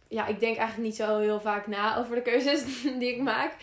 ja, 0.09 0.27
ik 0.27 0.41
denk 0.41 0.57
eigenlijk 0.57 0.89
niet 0.89 0.97
zo 0.97 1.19
heel 1.19 1.41
vaak 1.41 1.67
na 1.67 1.99
over 1.99 2.15
de 2.15 2.23
keuzes 2.23 2.83
die 3.01 3.15
ik 3.15 3.21
maak. 3.21 3.57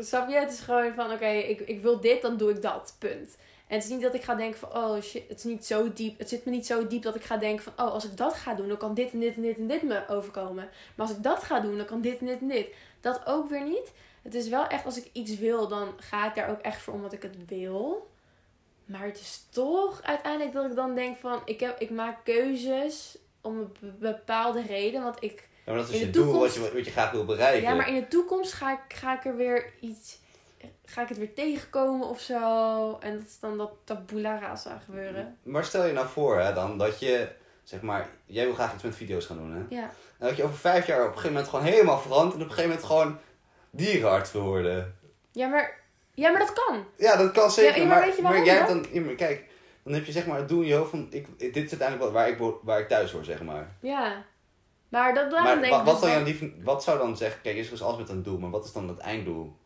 Snap 0.00 0.28
je? 0.28 0.36
Het 0.36 0.52
is 0.52 0.60
gewoon 0.60 0.94
van, 0.94 1.12
oké, 1.12 1.28
ik, 1.28 1.60
ik 1.60 1.80
wil 1.80 2.00
dit, 2.00 2.22
dan 2.22 2.36
doe 2.36 2.50
ik 2.50 2.62
dat. 2.62 2.96
Punt. 2.98 3.36
En 3.66 3.74
het 3.74 3.84
is 3.84 3.90
niet 3.90 4.02
dat 4.02 4.14
ik 4.14 4.22
ga 4.22 4.34
denken 4.34 4.58
van, 4.58 4.76
oh 4.76 5.00
shit, 5.00 5.28
het 5.28 5.38
is 5.38 5.44
niet 5.44 5.66
zo 5.66 5.92
diep. 5.92 6.18
Het 6.18 6.28
zit 6.28 6.44
me 6.44 6.50
niet 6.50 6.66
zo 6.66 6.86
diep 6.86 7.02
dat 7.02 7.14
ik 7.14 7.22
ga 7.22 7.36
denken 7.36 7.64
van, 7.64 7.86
oh, 7.86 7.92
als 7.92 8.04
ik 8.04 8.16
dat 8.16 8.34
ga 8.34 8.54
doen, 8.54 8.68
dan 8.68 8.76
kan 8.76 8.94
dit 8.94 9.12
en 9.12 9.18
dit 9.18 9.36
en 9.36 9.42
dit 9.42 9.58
en 9.58 9.66
dit 9.66 9.82
me 9.82 10.08
overkomen. 10.08 10.68
Maar 10.94 11.06
als 11.06 11.16
ik 11.16 11.22
dat 11.22 11.42
ga 11.42 11.60
doen, 11.60 11.76
dan 11.76 11.86
kan 11.86 12.00
dit 12.00 12.18
en 12.18 12.26
dit 12.26 12.40
en 12.40 12.48
dit. 12.48 12.74
Dat 13.00 13.26
ook 13.26 13.48
weer 13.48 13.64
niet. 13.64 13.92
Het 14.24 14.34
is 14.34 14.48
wel 14.48 14.66
echt, 14.66 14.84
als 14.84 14.96
ik 14.96 15.10
iets 15.12 15.38
wil, 15.38 15.68
dan 15.68 15.88
ga 15.96 16.28
ik 16.28 16.34
daar 16.34 16.50
ook 16.50 16.60
echt 16.60 16.80
voor 16.82 16.94
omdat 16.94 17.12
ik 17.12 17.22
het 17.22 17.36
wil. 17.48 18.10
Maar 18.84 19.04
het 19.04 19.20
is 19.20 19.46
toch 19.50 20.02
uiteindelijk 20.02 20.52
dat 20.54 20.64
ik 20.64 20.74
dan 20.74 20.94
denk 20.94 21.16
van, 21.16 21.42
ik, 21.44 21.60
heb, 21.60 21.80
ik 21.80 21.90
maak 21.90 22.24
keuzes 22.24 23.18
om 23.40 23.58
een 23.58 23.72
be- 23.80 23.92
bepaalde 23.98 24.62
reden. 24.62 25.02
Want 25.02 25.16
ik, 25.22 25.48
Ja, 25.64 25.72
maar 25.72 25.80
dat 25.80 25.88
is 25.88 25.94
In 25.94 26.00
je 26.00 26.04
de 26.06 26.10
doel 26.10 26.24
toekomst- 26.32 26.56
wat 26.58 26.66
je, 26.68 26.74
wat 26.76 26.84
je 26.84 26.90
graag 26.90 27.10
wil 27.10 27.24
bereiken. 27.24 27.68
ja, 27.68 27.74
maar 27.74 27.88
in 27.88 27.94
de 27.94 28.08
toekomst 28.08 28.52
ga 28.52 28.72
ik, 28.72 28.94
ga 28.96 29.16
ik 29.16 29.24
er 29.24 29.36
weer 29.36 29.72
iets, 29.80 30.18
ga 30.84 31.02
ik 31.02 31.08
het 31.08 31.18
weer 31.18 31.34
tegenkomen 31.34 32.08
of 32.08 32.20
zo. 32.20 32.96
En 33.00 33.14
dat 33.18 33.22
is 33.26 33.38
dan 33.40 33.58
dat 33.58 33.72
tabula 33.84 34.38
rasa 34.38 34.78
gebeuren. 34.84 35.38
Maar 35.42 35.64
stel 35.64 35.86
je 35.86 35.92
nou 35.92 36.06
voor 36.08 36.38
hè, 36.40 36.52
dan 36.54 36.78
dat 36.78 36.98
je, 37.00 37.28
zeg 37.62 37.80
maar, 37.82 38.08
jij 38.26 38.44
wil 38.44 38.54
graag 38.54 38.74
iets 38.74 38.82
met 38.82 38.96
video's 38.96 39.26
gaan 39.26 39.36
doen 39.36 39.52
hè. 39.52 39.76
Ja. 39.76 39.90
En 40.18 40.26
dat 40.28 40.36
je 40.36 40.42
over 40.44 40.56
vijf 40.56 40.86
jaar 40.86 41.00
op 41.00 41.06
een 41.06 41.12
gegeven 41.12 41.32
moment 41.32 41.48
gewoon 41.50 41.64
helemaal 41.64 41.98
verandert 41.98 42.34
en 42.34 42.42
op 42.42 42.48
een 42.48 42.54
gegeven 42.54 42.70
moment 42.70 42.86
gewoon 42.86 43.18
dierenarts 43.76 44.32
wil 44.32 44.42
worden. 44.42 44.96
Ja, 45.32 45.48
maar, 45.48 45.80
ja, 46.14 46.30
maar 46.30 46.40
dat 46.40 46.52
kan. 46.52 46.84
Ja, 46.96 47.16
dat 47.16 47.32
kan 47.32 47.50
zeker. 47.50 47.80
Ja, 47.80 47.86
maar 47.86 47.96
maar, 47.98 48.06
weet 48.06 48.16
je 48.16 48.22
waarom 48.22 48.44
jij 48.44 48.54
hebt 48.56 48.68
dan? 48.68 48.86
ja, 48.92 49.00
maar 49.00 49.14
kijk, 49.14 49.44
dan 49.82 49.92
heb 49.92 50.04
je 50.04 50.12
zeg 50.12 50.26
maar 50.26 50.38
het 50.38 50.48
doel 50.48 50.60
in 50.60 50.66
je 50.68 50.74
hoofd 50.74 50.90
van, 50.90 51.06
ik, 51.10 51.38
dit 51.38 51.56
is 51.56 51.70
uiteindelijk 51.70 52.00
wat- 52.02 52.12
waar 52.12 52.28
ik, 52.28 52.38
waar 52.62 52.80
ik 52.80 52.88
thuis 52.88 53.12
hoor, 53.12 53.24
zeg 53.24 53.42
maar. 53.42 53.76
Ja. 53.80 54.24
Maar 54.88 55.14
dat, 55.14 55.30
maar 55.30 55.60
denk 55.60 55.72
wa- 55.72 55.78
ik 55.78 55.84
wat, 55.84 56.00
dus 56.00 56.10
zou 56.10 56.24
dan 56.24 56.52
wat 56.64 56.82
zou 56.84 56.98
dan 56.98 57.16
zeggen, 57.16 57.40
kijk, 57.42 57.56
is 57.56 57.64
er 57.64 57.70
dus 57.70 57.82
alles 57.82 57.98
met 57.98 58.08
een 58.08 58.22
doel, 58.22 58.38
maar 58.38 58.50
wat 58.50 58.64
is 58.64 58.72
dan 58.72 58.88
het 58.88 58.98
einddoel? 58.98 59.56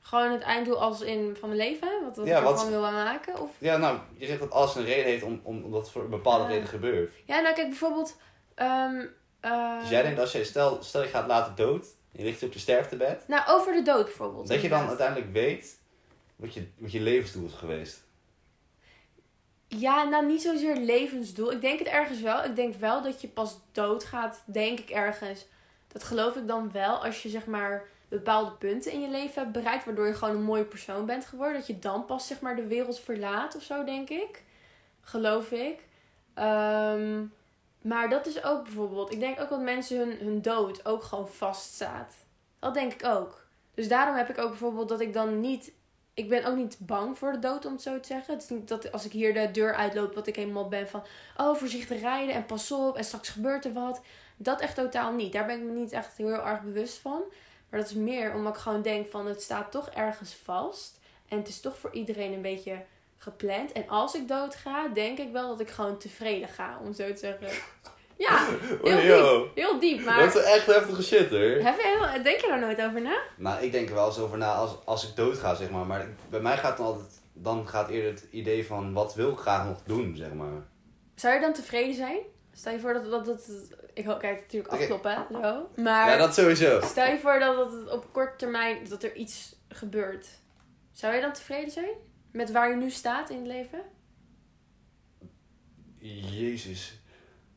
Gewoon 0.00 0.30
het 0.32 0.42
einddoel 0.42 0.80
als 0.80 1.00
in 1.00 1.36
van 1.40 1.48
mijn 1.48 1.60
leven, 1.60 1.88
wat, 2.04 2.16
wat 2.16 2.26
Ja, 2.26 2.38
ik 2.38 2.44
wat- 2.44 2.52
ervan 2.52 2.70
wil 2.70 2.80
maken? 2.80 3.40
Of... 3.40 3.50
Ja, 3.58 3.76
nou, 3.76 3.98
je 4.16 4.26
zegt 4.26 4.40
dat 4.40 4.50
alles 4.50 4.74
een 4.74 4.84
reden 4.84 5.04
heeft 5.04 5.22
om, 5.22 5.40
om, 5.42 5.64
omdat 5.64 5.80
het 5.80 5.90
voor 5.90 6.02
een 6.02 6.10
bepaalde 6.10 6.44
Ja. 6.44 6.50
reden 6.50 6.68
gebeurt. 6.68 7.14
Ja, 7.24 7.40
nou 7.40 7.54
kijk, 7.54 7.68
bijvoorbeeld... 7.68 8.16
ehm, 8.54 9.04
eh, 9.40 9.80
Dus 9.80 9.88
jij 9.88 10.02
denkt 10.02 10.20
als 10.20 10.32
je, 10.32 10.44
stel, 10.44 10.82
stel 10.82 11.02
je 11.02 11.08
gaat 11.08 11.26
later 11.26 11.54
dood, 11.54 11.86
je 12.16 12.24
ligt 12.24 12.42
op 12.42 12.52
je 12.52 12.58
sterftebed, 12.58 13.28
Nou, 13.28 13.42
over 13.48 13.72
de 13.72 13.82
dood 13.82 14.04
bijvoorbeeld. 14.04 14.48
dat 14.48 14.60
je 14.62 14.68
dan 14.68 14.88
uiteindelijk 14.88 15.32
weet 15.32 15.78
wat 16.36 16.54
je, 16.54 16.66
wat 16.78 16.92
je 16.92 17.00
levensdoel 17.00 17.46
is 17.46 17.52
geweest. 17.52 18.04
Ja, 19.68 20.04
nou 20.04 20.26
niet 20.26 20.42
zozeer 20.42 20.76
levensdoel. 20.76 21.52
Ik 21.52 21.60
denk 21.60 21.78
het 21.78 21.88
ergens 21.88 22.20
wel. 22.20 22.44
Ik 22.44 22.56
denk 22.56 22.74
wel 22.74 23.02
dat 23.02 23.20
je 23.20 23.28
pas 23.28 23.58
doodgaat, 23.72 24.42
denk 24.44 24.78
ik 24.78 24.90
ergens. 24.90 25.46
Dat 25.92 26.04
geloof 26.04 26.36
ik 26.36 26.46
dan 26.46 26.72
wel 26.72 27.04
als 27.04 27.22
je 27.22 27.28
zeg 27.28 27.46
maar 27.46 27.84
bepaalde 28.08 28.50
punten 28.50 28.92
in 28.92 29.00
je 29.00 29.08
leven 29.10 29.42
hebt 29.42 29.52
bereikt. 29.52 29.84
Waardoor 29.84 30.06
je 30.06 30.14
gewoon 30.14 30.36
een 30.36 30.42
mooie 30.42 30.64
persoon 30.64 31.06
bent 31.06 31.24
geworden. 31.24 31.54
Dat 31.54 31.66
je 31.66 31.78
dan 31.78 32.04
pas 32.04 32.26
zeg 32.26 32.40
maar 32.40 32.56
de 32.56 32.66
wereld 32.66 33.00
verlaat 33.00 33.56
of 33.56 33.62
zo, 33.62 33.84
denk 33.84 34.08
ik. 34.10 34.42
Geloof 35.00 35.50
ik. 35.50 35.78
Ehm, 36.34 37.24
maar 37.86 38.08
dat 38.08 38.26
is 38.26 38.44
ook 38.44 38.62
bijvoorbeeld... 38.62 39.12
Ik 39.12 39.20
denk 39.20 39.40
ook 39.40 39.48
dat 39.48 39.60
mensen 39.60 39.98
hun, 39.98 40.18
hun 40.18 40.42
dood 40.42 40.86
ook 40.86 41.02
gewoon 41.02 41.28
vaststaat. 41.28 42.14
Dat 42.58 42.74
denk 42.74 42.92
ik 42.92 43.04
ook. 43.04 43.46
Dus 43.74 43.88
daarom 43.88 44.16
heb 44.16 44.28
ik 44.28 44.38
ook 44.38 44.48
bijvoorbeeld 44.48 44.88
dat 44.88 45.00
ik 45.00 45.12
dan 45.12 45.40
niet 45.40 45.72
ik 46.16 46.28
ben 46.28 46.44
ook 46.44 46.56
niet 46.56 46.76
bang 46.80 47.18
voor 47.18 47.32
de 47.32 47.38
dood, 47.38 47.64
om 47.64 47.72
het 47.72 47.82
zo 47.82 48.00
te 48.00 48.06
zeggen. 48.06 48.34
Het 48.34 48.42
is 48.42 48.48
niet 48.48 48.68
dat 48.68 48.92
als 48.92 49.04
ik 49.04 49.12
hier 49.12 49.34
de 49.34 49.50
deur 49.50 49.74
uitloop, 49.74 50.14
dat 50.14 50.26
ik 50.26 50.36
helemaal 50.36 50.68
ben 50.68 50.88
van... 50.88 51.02
Oh, 51.36 51.56
voorzichtig 51.56 52.00
rijden 52.00 52.34
en 52.34 52.46
pas 52.46 52.72
op 52.72 52.96
en 52.96 53.04
straks 53.04 53.28
gebeurt 53.28 53.64
er 53.64 53.72
wat. 53.72 54.00
Dat 54.36 54.60
echt 54.60 54.74
totaal 54.74 55.12
niet. 55.12 55.32
Daar 55.32 55.46
ben 55.46 55.58
ik 55.58 55.64
me 55.64 55.72
niet 55.72 55.92
echt 55.92 56.16
heel 56.16 56.46
erg 56.46 56.62
bewust 56.62 56.98
van. 56.98 57.22
Maar 57.68 57.80
dat 57.80 57.88
is 57.88 57.96
meer 57.96 58.34
omdat 58.34 58.54
ik 58.54 58.60
gewoon 58.60 58.82
denk 58.82 59.10
van... 59.10 59.26
Het 59.26 59.42
staat 59.42 59.70
toch 59.70 59.88
ergens 59.88 60.34
vast. 60.34 61.00
En 61.28 61.38
het 61.38 61.48
is 61.48 61.60
toch 61.60 61.78
voor 61.78 61.92
iedereen 61.92 62.32
een 62.32 62.42
beetje 62.42 62.84
gepland. 63.16 63.72
En 63.72 63.88
als 63.88 64.14
ik 64.14 64.28
dood 64.28 64.54
ga, 64.54 64.88
denk 64.88 65.18
ik 65.18 65.32
wel 65.32 65.48
dat 65.48 65.60
ik 65.60 65.70
gewoon 65.70 65.98
tevreden 65.98 66.48
ga, 66.48 66.78
om 66.84 66.92
zo 66.92 67.12
te 67.12 67.18
zeggen. 67.18 67.48
Ja, 68.18 68.46
heel 68.82 68.96
Oh, 68.98 69.04
yo. 69.04 69.38
diep. 69.42 69.54
Heel 69.54 69.78
diep, 69.80 70.04
maar... 70.04 70.18
Dat 70.18 70.34
is 70.34 70.42
echt 70.42 70.66
heftige 70.66 71.02
shit 71.02 71.30
hoor. 71.30 71.40
Heb 71.40 71.76
je, 71.76 71.96
heel- 72.12 72.22
denk 72.22 72.40
je 72.40 72.46
daar 72.48 72.58
nooit 72.60 72.82
over 72.82 73.00
na? 73.02 73.18
Nou, 73.36 73.62
ik 73.64 73.72
denk 73.72 73.88
er 73.88 73.94
wel 73.94 74.06
eens 74.06 74.18
over 74.18 74.38
na 74.38 74.54
als, 74.54 74.76
als 74.84 75.08
ik 75.08 75.16
dood 75.16 75.38
ga, 75.38 75.54
zeg 75.54 75.70
maar. 75.70 75.86
Maar 75.86 76.06
bij 76.30 76.40
mij 76.40 76.56
gaat 76.56 76.76
dan 76.76 76.86
altijd, 76.86 77.20
dan 77.32 77.68
gaat 77.68 77.88
eerder 77.88 78.10
het 78.10 78.26
idee 78.30 78.66
van 78.66 78.92
wat 78.92 79.14
wil 79.14 79.30
ik 79.30 79.38
graag 79.38 79.66
nog 79.66 79.82
doen, 79.82 80.16
zeg 80.16 80.32
maar. 80.32 80.66
Zou 81.14 81.34
je 81.34 81.40
dan 81.40 81.52
tevreden 81.52 81.94
zijn? 81.94 82.18
Stel 82.52 82.72
je 82.72 82.80
voor 82.80 82.92
dat 82.92 83.10
dat... 83.10 83.24
dat 83.24 83.48
ik 83.94 84.04
hoop, 84.04 84.18
kijk, 84.18 84.40
natuurlijk 84.40 84.72
afkloppen, 84.72 85.26
zo. 85.42 85.68
Maar 85.82 86.10
Ja, 86.10 86.16
dat 86.16 86.34
sowieso. 86.34 86.80
stel 86.80 87.06
je 87.06 87.18
voor 87.18 87.38
dat 87.38 87.72
het 87.72 87.90
op 87.90 88.12
korte 88.12 88.36
termijn, 88.36 88.88
dat 88.88 89.02
er 89.02 89.14
iets 89.14 89.56
gebeurt. 89.68 90.26
Zou 90.92 91.14
je 91.14 91.20
dan 91.20 91.32
tevreden 91.32 91.70
zijn? 91.70 91.90
Met 92.36 92.50
waar 92.52 92.70
je 92.70 92.76
nu 92.76 92.90
staat 92.90 93.30
in 93.30 93.36
het 93.36 93.46
leven? 93.46 93.80
Jezus. 96.30 97.00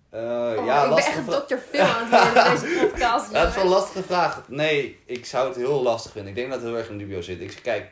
Eh, 0.10 0.20
Oh, 0.58 0.66
ja, 0.66 0.84
ik 0.84 0.90
ben 0.90 0.98
echt 0.98 1.12
vraag. 1.12 1.26
dokter 1.26 1.58
Phil 1.58 1.82
aan 1.82 2.08
het 2.08 2.10
worden 2.10 2.46
in 2.46 2.62
deze 2.62 2.80
podcast. 2.88 3.32
Ja, 3.32 3.40
dat 3.40 3.50
is 3.50 3.56
wel 3.56 3.64
een 3.64 3.70
lastige 3.70 4.04
vraag. 4.04 4.50
Nee, 4.50 5.00
ik 5.06 5.26
zou 5.26 5.48
het 5.48 5.56
heel 5.58 5.82
lastig 5.82 6.12
vinden. 6.12 6.30
Ik 6.30 6.36
denk 6.36 6.50
dat 6.50 6.60
het 6.60 6.70
heel 6.70 6.78
erg 6.78 6.90
in 6.90 6.98
dubio 6.98 7.22
zit. 7.22 7.42
Ik, 7.42 7.60
kijk, 7.64 7.92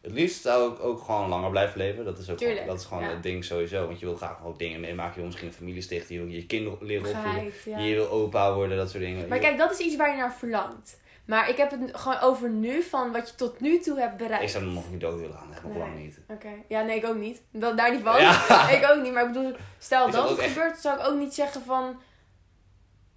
Het 0.00 0.12
liefst 0.12 0.42
zou 0.42 0.72
ik 0.72 0.80
ook 0.80 1.00
gewoon 1.00 1.28
langer 1.28 1.50
blijven 1.50 1.78
leven. 1.78 2.04
Dat 2.04 2.18
is 2.18 2.30
ook 2.30 2.36
Tuurlijk, 2.38 2.58
gewoon, 2.60 2.74
dat 2.74 2.82
is 2.84 2.88
gewoon 2.88 3.02
ja. 3.02 3.10
het 3.10 3.22
ding 3.22 3.44
sowieso. 3.44 3.86
Want 3.86 3.98
je 4.00 4.06
wil 4.06 4.16
graag 4.16 4.44
ook 4.44 4.58
dingen 4.58 4.80
meemaken. 4.80 5.10
Je 5.12 5.16
wil 5.16 5.26
misschien 5.26 5.48
een 5.48 5.54
familie 5.54 5.82
stichten. 5.82 6.14
Je 6.14 6.20
wil 6.20 6.30
je 6.30 6.46
kinderen 6.46 6.78
leren 6.86 7.08
opvoeden. 7.10 7.52
Ja. 7.64 7.78
Je 7.78 7.94
wil 7.94 8.08
opa 8.10 8.54
worden, 8.54 8.76
dat 8.76 8.90
soort 8.90 9.02
dingen. 9.02 9.28
Maar 9.28 9.38
kijk, 9.38 9.58
dat 9.58 9.72
is 9.72 9.78
iets 9.78 9.96
waar 9.96 10.10
je 10.10 10.16
naar 10.16 10.34
verlangt. 10.34 10.98
Maar 11.26 11.48
ik 11.48 11.56
heb 11.56 11.70
het 11.70 11.96
gewoon 11.96 12.20
over 12.20 12.48
nu, 12.50 12.82
van 12.82 13.12
wat 13.12 13.28
je 13.28 13.34
tot 13.34 13.60
nu 13.60 13.78
toe 13.78 13.98
hebt 14.00 14.16
bereikt. 14.16 14.42
Ik 14.44 14.48
zou 14.48 14.64
nog 14.64 14.90
niet 14.90 15.00
dood 15.00 15.20
willen 15.20 15.36
gaan. 15.38 15.52
Echt 15.52 15.62
nog 15.62 15.72
Nee. 15.72 15.80
lang 15.82 15.96
niet. 15.98 16.20
Oké. 16.28 16.48
Ja, 16.68 16.82
nee, 16.82 16.96
ik 16.96 17.06
ook 17.06 17.16
niet. 17.16 17.42
Dat, 17.50 17.76
daar 17.76 17.92
niet 17.92 18.02
van. 18.02 18.20
Ja. 18.20 18.68
Ik 18.78 18.90
ook 18.90 19.02
niet. 19.02 19.12
Maar 19.12 19.26
ik 19.26 19.32
bedoel, 19.32 19.56
stel 19.78 20.06
Ik 20.06 20.12
dat 20.12 20.28
het 20.30 20.38
echt- 20.38 20.52
gebeurt, 20.52 20.78
zou 20.78 20.98
ik 21.00 21.06
ook 21.06 21.18
niet 21.18 21.34
zeggen 21.34 21.62
van... 21.62 22.00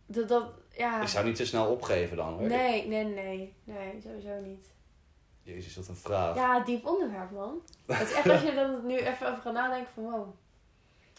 Dat, 0.05 0.27
dat, 0.27 0.43
ja. 0.77 1.01
Ik 1.01 1.07
zou 1.07 1.25
niet 1.25 1.35
te 1.35 1.45
snel 1.45 1.65
opgeven 1.71 2.17
dan 2.17 2.33
hoor. 2.33 2.47
Nee, 2.47 2.87
nee, 2.87 3.03
nee. 3.05 3.53
Nee, 3.63 3.99
sowieso 4.03 4.39
niet. 4.43 4.71
Jezus, 5.43 5.75
wat 5.75 5.87
een 5.87 5.95
vraag. 5.95 6.35
Ja, 6.35 6.59
diep 6.59 6.85
onderwerp, 6.87 7.31
man. 7.31 7.61
Het 7.87 8.09
is 8.09 8.13
echt 8.15 8.29
als 8.29 8.41
je 8.41 8.51
er 8.51 8.79
nu 8.83 8.97
even 8.97 9.29
over 9.31 9.41
gaat 9.41 9.53
nadenken 9.53 9.93
van 9.93 10.03
wow. 10.03 10.27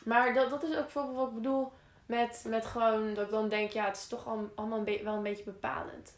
Maar 0.04 0.34
dat, 0.34 0.50
dat 0.50 0.62
is 0.62 0.68
ook 0.76 0.82
bijvoorbeeld 0.82 1.16
wat 1.16 1.28
ik 1.28 1.34
bedoel 1.34 1.72
met, 2.06 2.44
met 2.48 2.66
gewoon 2.66 3.14
dat 3.14 3.24
ik 3.24 3.30
dan 3.30 3.48
denk, 3.48 3.70
ja, 3.70 3.84
het 3.86 3.96
is 3.96 4.06
toch 4.06 4.26
al, 4.26 4.50
allemaal 4.54 4.82
een 4.86 5.00
wel 5.04 5.14
een 5.14 5.22
beetje 5.22 5.44
bepalend. 5.44 6.12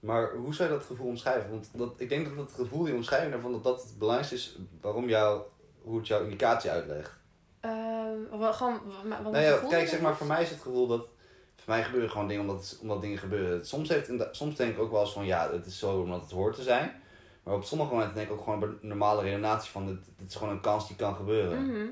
Maar 0.00 0.34
hoe 0.34 0.54
zou 0.54 0.68
je 0.70 0.74
dat 0.76 0.84
gevoel 0.84 1.06
omschrijven? 1.06 1.50
Want 1.50 1.70
dat, 1.72 1.94
ik 1.96 2.08
denk 2.08 2.28
dat 2.28 2.46
het 2.46 2.54
gevoel, 2.54 2.84
die 2.84 2.94
omschrijving 2.94 3.32
daarvan, 3.32 3.52
dat 3.52 3.64
dat 3.64 3.82
het 3.82 3.98
belangrijkste 3.98 4.34
is 4.36 4.58
waarom 4.80 5.08
jou, 5.08 5.42
hoe 5.82 5.98
het 5.98 6.06
jouw 6.06 6.22
indicatie 6.22 6.70
uitlegt. 6.70 7.18
Ehm, 7.60 8.38
wat, 8.38 8.54
gewoon, 8.54 8.80
wat, 8.84 9.22
wat 9.22 9.32
Nou 9.32 9.44
ja, 9.44 9.52
gevoel 9.52 9.70
kijk, 9.70 9.88
zeg 9.88 10.00
maar, 10.00 10.16
voor 10.16 10.26
mij 10.26 10.42
is 10.42 10.50
het 10.50 10.60
gevoel 10.60 10.86
dat. 10.86 11.08
Voor 11.56 11.74
mij 11.74 11.84
gebeuren 11.84 12.10
gewoon 12.10 12.28
dingen 12.28 12.48
omdat, 12.48 12.78
omdat 12.80 13.00
dingen 13.00 13.18
gebeuren. 13.18 13.66
Soms, 13.66 13.88
heeft, 13.88 14.10
soms 14.30 14.56
denk 14.56 14.74
ik 14.74 14.80
ook 14.80 14.90
wel 14.90 15.00
eens 15.00 15.12
van 15.12 15.26
ja, 15.26 15.52
het 15.52 15.66
is 15.66 15.78
zo 15.78 16.00
omdat 16.00 16.20
het 16.20 16.30
hoort 16.30 16.54
te 16.54 16.62
zijn. 16.62 17.02
Maar 17.42 17.54
op 17.54 17.64
sommige 17.64 17.90
momenten 17.90 18.14
denk 18.14 18.26
ik 18.26 18.32
ook 18.32 18.44
gewoon 18.44 18.60
bij 18.60 18.68
een 18.68 18.78
normale 18.80 19.22
redenatie 19.22 19.70
van 19.70 19.86
dit, 19.86 20.04
dit 20.16 20.28
is 20.28 20.34
gewoon 20.34 20.52
een 20.52 20.60
kans 20.60 20.86
die 20.86 20.96
kan 20.96 21.14
gebeuren. 21.14 21.66
Mhm. 21.66 21.86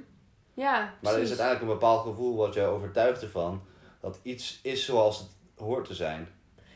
Ja, 0.54 0.94
Maar 1.00 1.12
er 1.12 1.20
is 1.20 1.28
uiteindelijk 1.28 1.66
een 1.66 1.78
bepaald 1.78 2.06
gevoel 2.06 2.36
wat 2.36 2.54
je 2.54 2.64
overtuigt 2.64 3.22
ervan 3.22 3.62
dat 4.00 4.20
iets 4.22 4.60
is 4.62 4.84
zoals 4.84 5.18
het 5.18 5.28
hoort 5.56 5.86
te 5.86 5.94
zijn. 5.94 6.28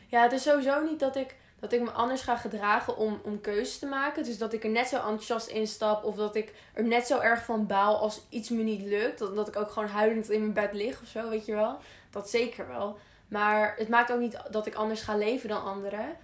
Ja, 0.09 0.21
het 0.21 0.31
is 0.31 0.43
sowieso 0.43 0.83
niet 0.83 0.99
dat 0.99 1.15
ik, 1.15 1.35
dat 1.59 1.73
ik 1.73 1.81
me 1.81 1.91
anders 1.91 2.21
ga 2.21 2.37
gedragen 2.37 2.97
om, 2.97 3.21
om 3.23 3.41
keuzes 3.41 3.79
te 3.79 3.85
maken. 3.85 4.23
Dus 4.23 4.37
dat 4.37 4.53
ik 4.53 4.63
er 4.63 4.69
net 4.69 4.87
zo 4.87 4.95
enthousiast 4.95 5.47
in 5.47 5.67
stap. 5.67 6.03
Of 6.03 6.15
dat 6.15 6.35
ik 6.35 6.53
er 6.73 6.83
net 6.83 7.07
zo 7.07 7.19
erg 7.19 7.43
van 7.43 7.67
baal 7.67 7.97
als 7.97 8.25
iets 8.29 8.49
me 8.49 8.63
niet 8.63 8.81
lukt. 8.81 9.19
Dat, 9.19 9.35
dat 9.35 9.47
ik 9.47 9.55
ook 9.55 9.71
gewoon 9.71 9.89
huilend 9.89 10.29
in 10.29 10.39
mijn 10.39 10.53
bed 10.53 10.73
lig 10.73 11.01
of 11.01 11.07
zo, 11.07 11.29
weet 11.29 11.45
je 11.45 11.53
wel. 11.53 11.77
Dat 12.09 12.29
zeker 12.29 12.67
wel. 12.67 12.97
Maar 13.27 13.75
het 13.77 13.89
maakt 13.89 14.11
ook 14.11 14.19
niet 14.19 14.41
dat 14.51 14.65
ik 14.65 14.75
anders 14.75 15.01
ga 15.01 15.15
leven 15.15 15.49
dan 15.49 15.63
anderen. 15.63 16.17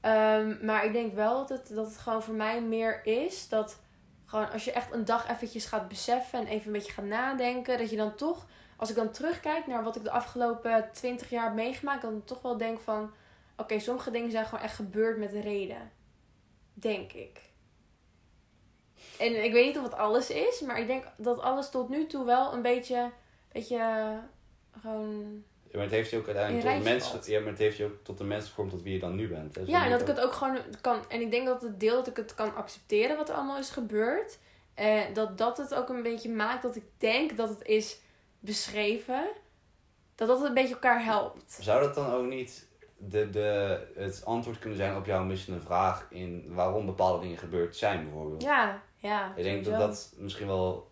Ehm, 0.00 0.56
maar 0.66 0.84
ik 0.84 0.92
denk 0.92 1.14
wel 1.14 1.38
dat 1.38 1.48
het, 1.48 1.74
dat 1.74 1.86
het 1.86 1.98
gewoon 1.98 2.22
voor 2.22 2.34
mij 2.34 2.62
meer 2.62 3.06
is 3.06 3.48
dat 3.48 3.78
gewoon 4.26 4.50
als 4.50 4.64
je 4.64 4.72
echt 4.72 4.92
een 4.92 5.04
dag 5.04 5.30
eventjes 5.30 5.66
gaat 5.66 5.88
beseffen 5.88 6.38
en 6.38 6.46
even 6.46 6.66
een 6.66 6.72
beetje 6.72 6.92
gaat 6.92 7.04
nadenken, 7.04 7.78
dat 7.78 7.90
je 7.90 7.96
dan 7.96 8.14
toch, 8.14 8.46
als 8.76 8.90
ik 8.90 8.96
dan 8.96 9.10
terugkijk 9.10 9.66
naar 9.66 9.82
wat 9.82 9.96
ik 9.96 10.04
de 10.04 10.10
afgelopen 10.10 10.88
twintig 10.92 11.30
jaar 11.30 11.44
heb 11.44 11.54
meegemaakt, 11.54 12.02
dan 12.02 12.24
toch 12.24 12.42
wel 12.42 12.56
denk 12.56 12.80
van, 12.80 13.10
oké, 13.56 13.78
sommige 13.78 14.10
dingen 14.10 14.30
zijn 14.30 14.44
gewoon 14.44 14.64
echt 14.64 14.74
gebeurd 14.74 15.18
met 15.18 15.32
reden. 15.32 15.92
Denk 16.74 17.12
ik. 17.12 17.40
En 19.18 19.44
ik 19.44 19.52
weet 19.52 19.66
niet 19.66 19.76
of 19.76 19.82
het 19.82 19.94
alles 19.94 20.30
is, 20.30 20.60
maar 20.60 20.80
ik 20.80 20.86
denk 20.86 21.04
dat 21.16 21.40
alles 21.40 21.70
tot 21.70 21.88
nu 21.88 22.06
toe 22.06 22.24
wel 22.24 22.52
een 22.52 22.62
beetje, 22.62 23.10
beetje 23.52 23.76
eh, 23.76 24.18
gewoon 24.80 25.44
Ja, 25.64 25.72
maar 25.72 25.82
het 25.82 25.90
heeft 25.90 26.10
je 26.10 26.16
ook 26.16 26.26
uiteindelijk 26.26 26.66
In 26.66 26.72
tot 26.72 26.84
de, 26.84 26.90
mens, 26.90 27.26
ja, 27.26 27.40
maar 27.40 27.48
het 27.48 27.58
heeft 27.58 27.76
je 27.76 27.84
ook 27.84 27.96
tot 28.02 28.18
de 28.18 28.24
mens 28.24 28.46
gevormd 28.48 28.70
tot 28.70 28.82
wie 28.82 28.92
je 28.92 28.98
dan 28.98 29.14
nu 29.14 29.28
bent. 29.28 29.54
hè. 29.54 29.62
Ja, 29.66 29.84
en 29.84 29.90
dat 29.90 30.00
ik 30.00 30.06
het 30.06 30.20
ook 30.20 30.32
gewoon 30.32 30.58
kan. 30.80 31.10
En 31.10 31.20
ik 31.20 31.30
denk 31.30 31.46
dat 31.46 31.62
het 31.62 31.80
deel 31.80 31.94
dat 31.94 32.06
ik 32.06 32.16
het 32.16 32.34
kan 32.34 32.54
accepteren 32.54 33.16
wat 33.16 33.28
er 33.28 33.34
allemaal 33.34 33.58
is 33.58 33.70
gebeurd. 33.70 34.38
Eh, 34.74 35.00
dat 35.14 35.38
dat 35.38 35.56
het 35.56 35.74
ook 35.74 35.88
een 35.88 36.02
beetje 36.02 36.30
maakt 36.30 36.62
dat 36.62 36.76
ik 36.76 36.84
denk 36.98 37.36
dat 37.36 37.48
het 37.48 37.62
is 37.62 37.98
beschreven. 38.38 39.24
Dat 40.14 40.28
dat 40.28 40.42
een 40.42 40.54
beetje 40.54 40.74
elkaar 40.74 41.04
helpt. 41.04 41.58
Zou 41.60 41.82
dat 41.82 41.94
dan 41.94 42.10
ook 42.12 42.26
niet 42.26 42.66
de, 42.96 43.30
de, 43.30 43.80
het 43.94 44.24
antwoord 44.24 44.58
kunnen 44.58 44.78
zijn 44.78 44.96
op 44.96 45.06
jouw 45.06 45.24
missende 45.24 45.60
vraag 45.60 46.06
in 46.10 46.54
waarom 46.54 46.86
bepaalde 46.86 47.22
dingen 47.22 47.38
gebeurd 47.38 47.76
zijn, 47.76 48.04
bijvoorbeeld? 48.04 48.42
Ja, 48.42 48.82
ja. 48.96 49.32
Ik 49.36 49.42
denk 49.42 49.64
dat 49.64 49.78
dat 49.78 50.14
misschien 50.18 50.46
wel 50.46 50.90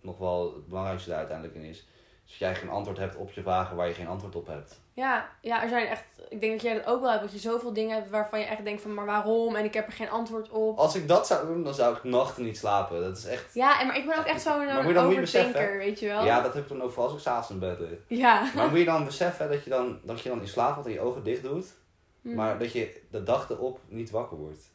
nog 0.00 0.18
wel 0.18 0.54
het 0.54 0.66
belangrijkste 0.66 1.08
daar 1.08 1.18
uiteindelijk 1.18 1.58
in 1.58 1.64
is. 1.64 1.88
Als 2.26 2.38
jij 2.38 2.54
geen 2.54 2.68
antwoord 2.68 2.98
hebt 2.98 3.16
op 3.16 3.30
je 3.30 3.42
vragen 3.42 3.76
waar 3.76 3.88
je 3.88 3.94
geen 3.94 4.08
antwoord 4.08 4.36
op 4.36 4.46
hebt. 4.46 4.80
Ja, 4.96 5.28
ja, 5.40 5.62
er 5.62 5.68
zijn 5.68 5.86
echt. 5.86 6.04
Ik 6.28 6.40
denk 6.40 6.52
dat 6.52 6.62
jij 6.62 6.74
dat 6.74 6.86
ook 6.86 7.00
wel 7.00 7.10
hebt. 7.10 7.22
Dat 7.22 7.32
je 7.32 7.38
zoveel 7.38 7.72
dingen 7.72 7.96
hebt 7.96 8.10
waarvan 8.10 8.38
je 8.38 8.44
echt 8.44 8.64
denkt 8.64 8.82
van, 8.82 8.94
maar 8.94 9.06
waarom? 9.06 9.54
En 9.54 9.64
ik 9.64 9.74
heb 9.74 9.86
er 9.86 9.92
geen 9.92 10.10
antwoord 10.10 10.48
op. 10.48 10.78
Als 10.78 10.94
ik 10.94 11.08
dat 11.08 11.26
zou 11.26 11.46
doen, 11.46 11.64
dan 11.64 11.74
zou 11.74 11.96
ik 11.96 12.04
nachten 12.04 12.44
niet 12.44 12.58
slapen. 12.58 13.00
Dat 13.00 13.16
is 13.16 13.24
echt... 13.24 13.54
Ja, 13.54 13.80
en, 13.80 13.86
maar 13.86 13.96
ik 13.96 14.06
ben 14.06 14.18
ook 14.18 14.24
echt 14.24 14.42
zo'n 14.42 15.20
beseffen, 15.20 15.76
weet 15.76 16.00
je 16.00 16.06
wel? 16.06 16.24
Ja, 16.24 16.40
dat 16.40 16.54
heb 16.54 16.62
ik 16.62 16.68
dan 16.68 16.82
ook 16.82 16.92
voor 16.92 17.02
als 17.02 17.12
ik 17.12 17.18
s'avonds 17.18 17.50
in 17.50 17.58
bed 17.58 17.80
lig. 17.80 17.98
Ja. 18.06 18.50
Maar 18.54 18.68
moet 18.68 18.78
je 18.78 18.84
dan 18.84 19.04
beseffen 19.04 19.48
dat 19.48 19.64
je 19.64 19.70
dan, 19.70 20.00
dat 20.02 20.20
je 20.20 20.28
dan 20.28 20.40
in 20.40 20.48
slaap 20.48 20.74
valt 20.74 20.86
en 20.86 20.92
je 20.92 21.00
ogen 21.00 21.24
dicht 21.24 21.42
doet. 21.42 21.74
Hm. 22.22 22.34
Maar 22.34 22.58
dat 22.58 22.72
je 22.72 23.02
de 23.10 23.22
dag 23.22 23.50
erop 23.50 23.80
niet 23.88 24.10
wakker 24.10 24.36
wordt. 24.36 24.70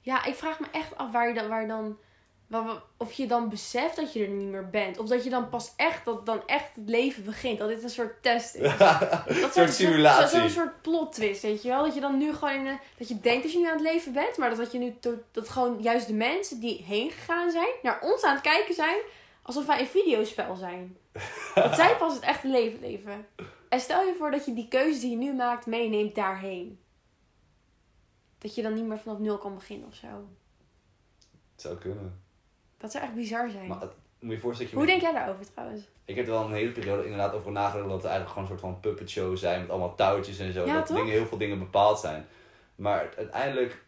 Ja, 0.00 0.24
ik 0.24 0.34
vraag 0.34 0.60
me 0.60 0.66
echt 0.72 0.96
af 0.96 1.12
waar 1.12 1.28
je 1.28 1.34
dan, 1.34 1.48
waar 1.48 1.60
je 1.60 1.68
dan 1.68 1.98
of 2.96 3.12
je 3.12 3.26
dan 3.26 3.48
beseft 3.48 3.96
dat 3.96 4.12
je 4.12 4.22
er 4.24 4.28
niet 4.28 4.48
meer 4.48 4.70
bent. 4.70 4.98
Of 4.98 5.08
dat 5.08 5.24
je 5.24 5.30
dan 5.30 5.48
pas 5.48 5.72
echt, 5.76 6.04
dat 6.04 6.26
dan 6.26 6.42
echt 6.46 6.74
het 6.74 6.88
leven 6.88 7.24
begint. 7.24 7.58
Dat 7.58 7.68
dit 7.68 7.82
een 7.82 7.90
soort 7.90 8.22
test 8.22 8.54
is. 8.54 8.78
Dat 8.78 9.26
Een 9.26 9.50
soort 9.52 9.72
simulatie. 9.72 10.38
Zo'n 10.40 10.48
soort 10.50 10.82
plot 10.82 11.12
twist, 11.12 11.42
weet 11.42 11.62
je 11.62 11.68
wel. 11.68 11.84
Dat 11.84 11.94
je 11.94 12.00
dan 12.00 12.18
nu 12.18 12.34
gewoon, 12.34 12.54
in 12.54 12.66
een- 12.66 12.78
dat 12.98 13.08
je 13.08 13.20
denkt 13.20 13.42
dat 13.42 13.52
je 13.52 13.58
nu 13.58 13.66
aan 13.66 13.72
het 13.72 13.80
leven 13.92 14.12
bent. 14.12 14.36
Maar 14.36 14.48
dat, 14.48 14.58
dat 14.58 14.72
je 14.72 14.78
nu, 14.78 14.96
dat 15.32 15.48
gewoon 15.48 15.82
juist 15.82 16.06
de 16.06 16.14
mensen 16.14 16.60
die 16.60 16.82
heen 16.84 17.10
gegaan 17.10 17.50
zijn, 17.50 17.68
naar 17.82 18.00
ons 18.00 18.22
aan 18.22 18.32
het 18.34 18.42
kijken 18.42 18.74
zijn. 18.74 18.96
Alsof 19.42 19.66
wij 19.66 19.80
een 19.80 19.86
videospel 19.86 20.56
zijn. 20.56 20.96
dat 21.54 21.74
zij 21.74 21.96
pas 21.96 22.14
het 22.14 22.22
echte 22.22 22.48
leven 22.48 22.80
leven. 22.80 23.26
En 23.68 23.80
stel 23.80 24.02
je 24.06 24.14
voor 24.18 24.30
dat 24.30 24.44
je 24.44 24.54
die 24.54 24.68
keuze 24.68 25.00
die 25.00 25.10
je 25.10 25.16
nu 25.16 25.34
maakt 25.34 25.66
meeneemt 25.66 26.14
daarheen. 26.14 26.80
Dat 28.38 28.54
je 28.54 28.62
dan 28.62 28.74
niet 28.74 28.84
meer 28.84 28.98
vanaf 28.98 29.18
nul 29.18 29.38
kan 29.38 29.54
beginnen 29.54 29.88
of 29.88 29.94
zo. 29.94 30.06
Het 31.52 31.60
zou 31.66 31.76
kunnen. 31.76 32.22
Dat 32.78 32.92
zou 32.92 33.04
echt 33.04 33.14
bizar 33.14 33.50
zijn. 33.50 33.66
Maar 33.66 33.78
moet 33.78 34.30
je 34.30 34.36
je 34.36 34.38
voorstellen 34.38 34.56
dat 34.58 34.70
je... 34.70 34.76
Hoe 34.76 35.00
denk 35.00 35.00
jij 35.00 35.12
daarover 35.12 35.52
trouwens? 35.52 35.88
Ik 36.04 36.16
heb 36.16 36.26
er 36.26 36.32
wel 36.32 36.44
een 36.44 36.52
hele 36.52 36.70
periode 36.72 37.02
inderdaad 37.02 37.32
over 37.32 37.52
nagedacht 37.52 37.88
dat 37.88 38.02
het 38.02 38.10
eigenlijk 38.10 38.32
gewoon 38.32 38.44
een 38.44 38.58
soort 38.58 38.72
van 38.72 38.80
puppet 38.80 39.10
show 39.10 39.36
zijn 39.36 39.60
met 39.60 39.70
allemaal 39.70 39.94
touwtjes 39.94 40.38
en 40.38 40.52
zo. 40.52 40.66
Ja, 40.66 40.74
dat 40.74 40.86
toch? 40.86 40.96
dingen, 40.96 41.12
heel 41.12 41.26
veel 41.26 41.38
dingen 41.38 41.58
bepaald 41.58 41.98
zijn. 41.98 42.26
Maar 42.74 43.12
uiteindelijk, 43.16 43.84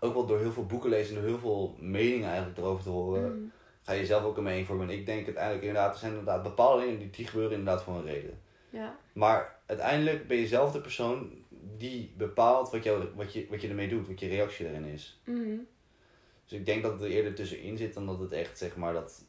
ook 0.00 0.14
wel 0.14 0.26
door 0.26 0.38
heel 0.38 0.52
veel 0.52 0.66
boeken 0.66 0.90
lezen 0.90 1.14
en 1.14 1.20
door 1.20 1.30
heel 1.30 1.38
veel 1.40 1.76
meningen 1.78 2.28
eigenlijk 2.28 2.58
erover 2.58 2.82
te 2.82 2.88
horen, 2.90 3.32
Mm. 3.32 3.52
ga 3.82 3.92
je 3.92 4.06
zelf 4.06 4.24
ook 4.24 4.36
een 4.36 4.42
mening 4.42 4.66
vormen. 4.66 4.88
En 4.88 4.94
ik 4.98 5.06
denk 5.06 5.24
uiteindelijk 5.24 5.64
inderdaad, 5.64 5.92
er 5.92 5.98
zijn 5.98 6.10
inderdaad 6.10 6.42
bepaalde 6.42 6.82
dingen 6.82 6.98
die, 6.98 7.10
die 7.10 7.26
gebeuren 7.26 7.58
inderdaad 7.58 7.82
voor 7.82 7.94
een 7.94 8.04
reden. 8.04 8.40
Ja. 8.70 8.96
Maar 9.12 9.56
uiteindelijk 9.66 10.28
ben 10.28 10.36
je 10.36 10.46
zelf 10.46 10.72
de 10.72 10.80
persoon 10.80 11.30
die 11.78 12.14
bepaalt 12.16 12.70
wat, 12.70 12.84
jou, 12.84 13.04
wat, 13.14 13.32
je, 13.32 13.46
wat 13.50 13.60
je 13.60 13.68
ermee 13.68 13.88
doet, 13.88 14.08
wat 14.08 14.20
je 14.20 14.28
reactie 14.28 14.66
erin 14.66 14.84
is. 14.84 15.20
Mhm. 15.24 15.56
Dus 16.50 16.58
ik 16.58 16.66
denk 16.66 16.82
dat 16.82 16.92
het 16.92 17.02
er 17.02 17.08
eerder 17.10 17.34
tussenin 17.34 17.76
zit 17.76 17.94
dan 17.94 18.06
dat 18.06 18.18
het 18.18 18.32
echt, 18.32 18.58
zeg 18.58 18.76
maar, 18.76 18.92
dat 18.92 19.24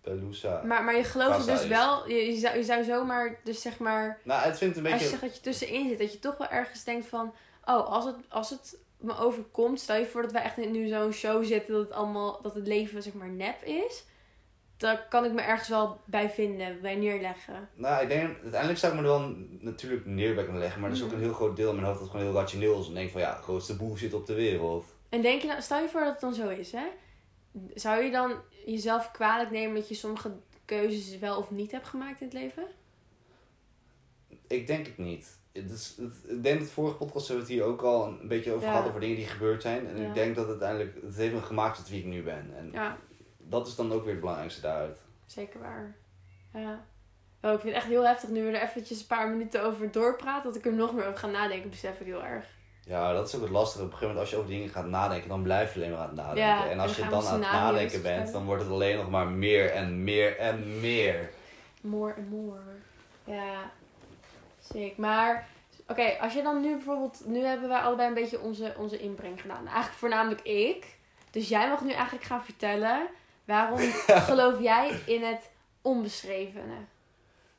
Pelusa... 0.00 0.62
Maar, 0.62 0.84
maar 0.84 0.96
je 0.96 1.04
gelooft 1.04 1.46
dus 1.46 1.62
is. 1.62 1.68
wel, 1.68 2.08
je, 2.08 2.14
je, 2.14 2.38
zou, 2.38 2.56
je 2.56 2.64
zou 2.64 2.84
zomaar, 2.84 3.40
dus 3.44 3.60
zeg 3.60 3.78
maar, 3.78 4.20
Nou, 4.24 4.42
het 4.46 4.58
vindt 4.58 4.76
een 4.76 4.82
als 4.82 4.92
je 4.92 4.98
beetje... 4.98 5.10
zegt 5.10 5.22
dat 5.22 5.34
je 5.34 5.40
tussenin 5.40 5.88
zit, 5.88 5.98
dat 5.98 6.12
je 6.12 6.18
toch 6.18 6.36
wel 6.36 6.48
ergens 6.48 6.84
denkt 6.84 7.06
van, 7.06 7.34
oh, 7.64 7.86
als 7.88 8.04
het, 8.04 8.14
als 8.28 8.50
het 8.50 8.76
me 8.96 9.16
overkomt, 9.18 9.80
stel 9.80 9.96
je 9.96 10.06
voor 10.06 10.22
dat 10.22 10.32
wij 10.32 10.42
echt 10.42 10.56
nu 10.56 10.88
zo'n 10.88 11.12
show 11.12 11.44
zitten, 11.44 11.74
dat 11.74 11.82
het 11.82 11.92
allemaal, 11.92 12.40
dat 12.42 12.54
het 12.54 12.66
leven 12.66 13.02
zeg 13.02 13.12
maar 13.12 13.30
nep 13.30 13.62
is, 13.62 14.04
daar 14.76 15.06
kan 15.08 15.24
ik 15.24 15.32
me 15.32 15.40
ergens 15.40 15.68
wel 15.68 16.00
bij 16.04 16.30
vinden, 16.30 16.80
bij 16.80 16.94
neerleggen. 16.96 17.68
Nou, 17.74 18.02
ik 18.02 18.08
denk, 18.08 18.38
uiteindelijk 18.42 18.80
zou 18.80 18.92
ik 18.92 19.00
me 19.00 19.04
er 19.06 19.12
wel 19.18 19.34
natuurlijk 19.60 20.06
neer 20.06 20.34
bij 20.34 20.44
kunnen 20.44 20.62
leggen. 20.62 20.80
Maar 20.80 20.90
er 20.90 20.96
is 20.96 21.02
ook 21.02 21.08
Mhm. 21.08 21.16
een 21.16 21.24
heel 21.24 21.32
groot 21.34 21.56
deel 21.56 21.68
in 21.68 21.74
mijn 21.74 21.86
hoofd 21.86 22.00
dat 22.00 22.08
gewoon 22.10 22.26
heel 22.26 22.34
rationeel 22.34 22.80
is. 22.80 22.88
En 22.88 22.94
denk 22.94 23.10
van, 23.10 23.20
ja, 23.20 23.34
grootste 23.34 23.76
boel 23.76 23.96
zit 23.96 24.14
op 24.14 24.26
de 24.26 24.34
wereld. 24.34 24.84
En 25.10 25.22
denk 25.22 25.40
je 25.40 25.46
nou, 25.48 25.60
stel 25.62 25.80
je 25.80 25.88
voor 25.88 26.00
dat 26.00 26.10
het 26.12 26.20
dan 26.20 26.34
zo 26.34 26.48
is, 26.48 26.72
hè? 26.72 26.86
Zou 27.74 28.02
je 28.04 28.10
dan 28.10 28.34
jezelf 28.66 29.10
kwalijk 29.10 29.50
nemen 29.50 29.74
dat 29.74 29.88
je 29.88 29.94
sommige 29.94 30.32
keuzes 30.64 31.18
wel 31.18 31.38
of 31.38 31.50
niet 31.50 31.70
hebt 31.72 31.88
gemaakt 31.88 32.20
in 32.20 32.26
het 32.26 32.36
leven? 32.36 32.64
Ik 34.46 34.66
denk 34.66 34.86
het 34.86 34.98
niet. 34.98 35.38
Het 35.52 35.70
is, 35.70 35.96
het, 36.00 36.12
ik 36.28 36.42
denk 36.42 36.58
dat 36.60 36.68
vorige 36.68 36.96
podcast 36.96 37.28
hebben 37.28 37.46
we 37.46 37.52
het 37.52 37.60
hier 37.62 37.70
ook 37.72 37.82
al 37.82 38.06
een 38.06 38.28
beetje 38.28 38.52
over 38.52 38.66
Ja. 38.66 38.72
gehad. 38.72 38.88
Over 38.88 39.00
dingen 39.00 39.16
die 39.16 39.26
gebeurd 39.26 39.62
zijn. 39.62 39.86
En 39.86 39.96
Ja. 40.00 40.08
ik 40.08 40.14
denk 40.14 40.34
dat 40.36 40.48
het 40.48 40.62
uiteindelijk, 40.62 41.04
het 41.06 41.16
heeft 41.16 41.34
me 41.34 41.42
gemaakt 41.42 41.76
tot 41.76 41.88
wie 41.88 41.98
ik 42.00 42.04
nu 42.06 42.22
ben. 42.22 42.56
En 42.56 42.70
Ja, 42.72 42.96
dat 43.38 43.66
is 43.66 43.74
dan 43.74 43.92
ook 43.92 44.02
weer 44.02 44.10
het 44.12 44.20
belangrijkste 44.20 44.60
daaruit. 44.60 44.98
zeker 45.26 45.60
waar. 45.60 45.96
Ja. 46.52 46.84
Oh, 47.42 47.52
ik 47.52 47.60
vind 47.60 47.74
het 47.74 47.82
echt 47.82 47.92
heel 47.92 48.06
heftig 48.06 48.28
nu 48.28 48.42
we 48.44 48.50
er 48.50 48.62
eventjes 48.68 49.00
een 49.00 49.06
paar 49.06 49.28
minuten 49.28 49.62
over 49.64 49.90
doorpraten. 49.90 50.42
Dat 50.44 50.56
ik 50.56 50.66
er 50.66 50.72
nog 50.72 50.94
meer 50.94 51.06
over 51.06 51.18
ga 51.18 51.26
nadenken, 51.26 51.70
besef 51.70 52.00
ik 52.00 52.06
heel 52.06 52.24
erg. 52.24 52.46
Ja, 52.90 53.12
dat 53.12 53.28
is 53.28 53.34
ook 53.34 53.42
het 53.42 53.50
lastige. 53.50 53.84
Op 53.84 53.90
een 53.90 53.98
gegeven 53.98 54.14
moment 54.14 54.20
als 54.20 54.30
je 54.30 54.36
over 54.36 54.50
dingen 54.50 54.68
gaat 54.68 54.86
nadenken, 54.86 55.28
dan 55.28 55.42
blijf 55.42 55.74
je 55.74 55.80
alleen 55.80 55.90
maar 55.90 56.00
aan 56.00 56.06
het 56.06 56.16
nadenken. 56.16 56.42
Ja, 56.42 56.68
en 56.68 56.78
als 56.80 56.96
je 56.96 57.08
dan 57.08 57.26
aan 57.26 57.32
het 57.32 57.52
nadenken 57.52 58.02
bent, 58.02 58.32
dan 58.32 58.44
wordt 58.44 58.62
het 58.62 58.72
alleen 58.72 58.96
nog 58.96 59.10
maar 59.10 59.26
meer 59.26 59.70
en 59.70 60.04
meer 60.04 60.38
en 60.38 60.80
meer. 60.80 61.30
More 61.80 62.14
and 62.14 62.30
more. 62.30 62.60
Ja, 63.24 63.70
sick. 64.72 64.96
Maar, 64.96 65.48
oké, 65.86 66.16
als 66.20 66.32
je 66.32 66.42
dan 66.42 66.60
nu 66.60 66.74
bijvoorbeeld... 66.74 67.22
Nu 67.26 67.44
hebben 67.44 67.68
wij 67.68 67.78
allebei 67.78 68.08
een 68.08 68.14
beetje 68.14 68.40
onze, 68.40 68.74
onze 68.76 68.98
inbreng 68.98 69.40
gedaan. 69.40 69.66
Eigenlijk 69.66 69.98
voornamelijk 69.98 70.40
ik. 70.40 70.98
Dus 71.30 71.48
jij 71.48 71.68
mag 71.68 71.80
nu 71.80 71.90
eigenlijk 71.90 72.24
gaan 72.24 72.44
vertellen 72.44 73.06
waarom 73.44 73.78
geloof 74.30 74.60
jij 74.60 75.00
in 75.06 75.22
het 75.22 75.50
onbeschrevene? 75.82 76.76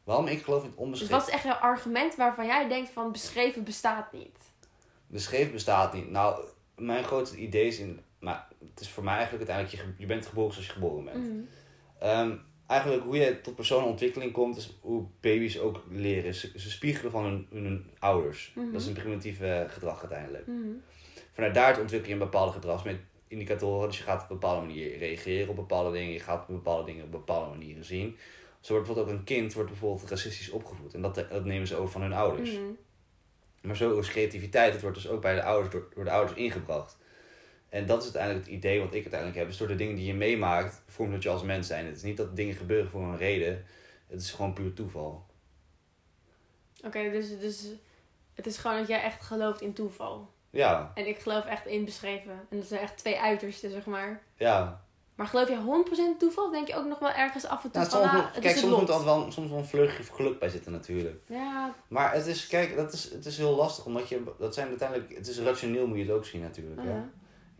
Waarom 0.03 0.27
ik 0.27 0.43
geloof 0.43 0.59
in 0.63 0.67
het 0.67 0.75
Dus 0.75 0.83
onbeschreven? 0.83 1.17
wat 1.17 1.27
is 1.27 1.33
echt 1.33 1.43
jouw 1.43 1.53
argument 1.53 2.15
waarvan 2.15 2.45
jij 2.45 2.67
denkt 2.67 2.89
van 2.89 3.11
beschreven 3.11 3.63
bestaat 3.63 4.11
niet? 4.11 4.50
Beschreven 5.11 5.51
bestaat 5.51 5.93
niet. 5.93 6.09
Nou, 6.09 6.43
mijn 6.75 7.03
grootste 7.03 7.37
idee 7.37 7.67
is 7.67 7.79
in... 7.79 7.99
Maar 8.19 8.47
het 8.69 8.79
is 8.79 8.89
voor 8.89 9.03
mij 9.03 9.15
eigenlijk 9.15 9.49
uiteindelijk... 9.49 9.95
Je, 9.97 10.01
je 10.01 10.05
bent 10.05 10.25
geboren 10.25 10.51
zoals 10.51 10.67
je 10.67 10.73
geboren 10.73 11.05
bent. 11.05 11.27
Mhm. 11.27 11.39
Ehm, 11.99 12.35
eigenlijk 12.67 13.03
hoe 13.03 13.17
je 13.17 13.41
tot 13.41 13.55
persoonlijke 13.55 13.91
ontwikkeling 13.91 14.31
komt, 14.31 14.57
is 14.57 14.77
hoe 14.81 15.05
baby's 15.19 15.59
ook 15.59 15.83
leren. 15.89 16.33
Ze, 16.33 16.51
ze 16.55 16.71
spiegelen 16.71 17.11
van 17.11 17.23
hun, 17.23 17.47
hun 17.51 17.89
ouders. 17.99 18.51
Mhm. 18.55 18.71
Dat 18.71 18.81
is 18.81 18.87
een 18.87 18.93
primitief 18.93 19.41
eh, 19.41 19.61
gedrag 19.67 19.99
uiteindelijk. 19.99 20.47
Mhm. 20.47 20.69
Vanuit 21.31 21.53
daar 21.53 21.79
ontwikkel 21.79 22.07
je 22.07 22.13
een 22.13 22.19
bepaalde 22.19 22.51
gedragsindicatoren. 22.51 23.87
Dus 23.87 23.97
je 23.97 24.03
gaat 24.03 24.23
op 24.23 24.29
een 24.29 24.39
bepaalde 24.39 24.65
manier 24.65 24.97
reageren 24.97 25.49
op 25.49 25.55
bepaalde 25.55 25.91
dingen. 25.91 26.13
Je 26.13 26.19
gaat 26.19 26.47
bepaalde 26.47 26.85
dingen 26.85 27.03
op 27.03 27.11
bepaalde 27.11 27.49
manieren 27.49 27.85
zien. 27.85 28.17
Zo 28.59 28.73
wordt 28.73 28.87
bijvoorbeeld 28.87 29.07
ook 29.07 29.19
een 29.19 29.35
kind 29.35 29.53
wordt 29.53 29.69
bijvoorbeeld 29.69 30.09
racistisch 30.09 30.49
opgevoed. 30.49 30.93
En 30.93 31.01
dat, 31.01 31.15
dat 31.15 31.45
nemen 31.45 31.67
ze 31.67 31.75
over 31.75 31.91
van 31.91 32.01
hun 32.01 32.13
ouders. 32.13 32.51
Mhm. 32.51 32.61
Maar 33.61 33.75
zo 33.75 33.99
is 33.99 34.09
creativiteit, 34.09 34.71
dat 34.73 34.81
wordt 34.81 34.97
dus 34.97 35.07
ook 35.07 35.21
bij 35.21 35.35
de 35.35 35.43
ouders, 35.43 35.73
door, 35.73 35.91
door 35.95 36.03
de 36.03 36.11
ouders 36.11 36.37
ingebracht. 36.37 36.97
En 37.69 37.85
dat 37.85 37.97
is 37.97 38.03
uiteindelijk 38.03 38.45
het 38.45 38.55
idee 38.55 38.79
wat 38.79 38.93
ik 38.93 39.01
uiteindelijk 39.01 39.39
heb. 39.39 39.47
Dus 39.47 39.57
door 39.57 39.67
de 39.67 39.75
dingen 39.75 39.95
die 39.95 40.05
je 40.05 40.13
meemaakt, 40.13 40.81
vormt 40.87 41.11
dat 41.11 41.23
je 41.23 41.29
als 41.29 41.43
mens 41.43 41.67
zijn. 41.67 41.85
Het 41.85 41.95
is 41.95 42.03
niet 42.03 42.17
dat 42.17 42.35
dingen 42.35 42.55
gebeuren 42.55 42.89
voor 42.89 43.01
een 43.01 43.17
reden. 43.17 43.65
Het 44.07 44.21
is 44.21 44.31
gewoon 44.31 44.53
puur 44.53 44.73
toeval. 44.73 45.25
Oké, 46.85 47.11
dus, 47.11 47.39
dus 47.39 47.67
het 48.33 48.45
is 48.45 48.57
gewoon 48.57 48.77
dat 48.77 48.87
jij 48.87 49.01
echt 49.01 49.21
gelooft 49.21 49.61
in 49.61 49.73
toeval. 49.73 50.33
Ja, 50.49 50.91
En 50.95 51.07
ik 51.07 51.17
geloof 51.19 51.45
echt 51.45 51.65
in 51.65 51.85
beschreven. 51.85 52.47
En 52.49 52.57
dat 52.57 52.65
zijn 52.67 52.81
echt 52.81 52.97
twee 52.97 53.19
uitersten, 53.19 53.71
zeg 53.71 53.85
maar. 53.85 54.21
ja. 54.35 54.85
Maar 55.21 55.29
geloof 55.29 55.49
je 55.49 56.13
100% 56.15 56.17
toeval? 56.17 56.45
Of 56.45 56.51
denk 56.51 56.67
je 56.67 56.75
ook 56.75 56.85
nog 56.85 56.99
wel 56.99 57.11
ergens 57.11 57.45
af 57.45 57.63
en 57.63 57.71
toe 57.71 57.81
Nou, 57.81 57.91
van, 57.91 58.01
soms 58.01 58.11
ah, 58.11 58.33
het 58.33 58.43
kijk, 58.43 58.55
is 58.55 58.61
soms 58.61 58.79
moet 58.79 58.89
er 58.89 59.05
wel, 59.05 59.31
soms 59.31 59.49
wel 59.49 59.59
een 59.59 59.65
vleugje 59.65 60.03
geluk 60.03 60.39
bij 60.39 60.49
zitten 60.49 60.71
natuurlijk. 60.71 61.21
Ja, 61.25 61.73
Maar 61.87 62.13
het 62.13 62.25
is, 62.25 62.47
kijk, 62.47 62.75
dat 62.75 62.93
is, 62.93 63.11
het 63.11 63.25
is 63.25 63.37
heel 63.37 63.55
lastig. 63.55 63.85
Omdat 63.85 64.09
je, 64.09 64.23
dat 64.39 64.53
zijn 64.53 64.67
uiteindelijk, 64.67 65.15
het 65.15 65.27
is 65.27 65.39
rationeel 65.39 65.87
moet 65.87 65.97
je 65.97 66.03
het 66.03 66.11
ook 66.11 66.25
zien 66.25 66.41
natuurlijk. 66.41 66.81
ja. 66.83 66.89
ja. 66.89 67.09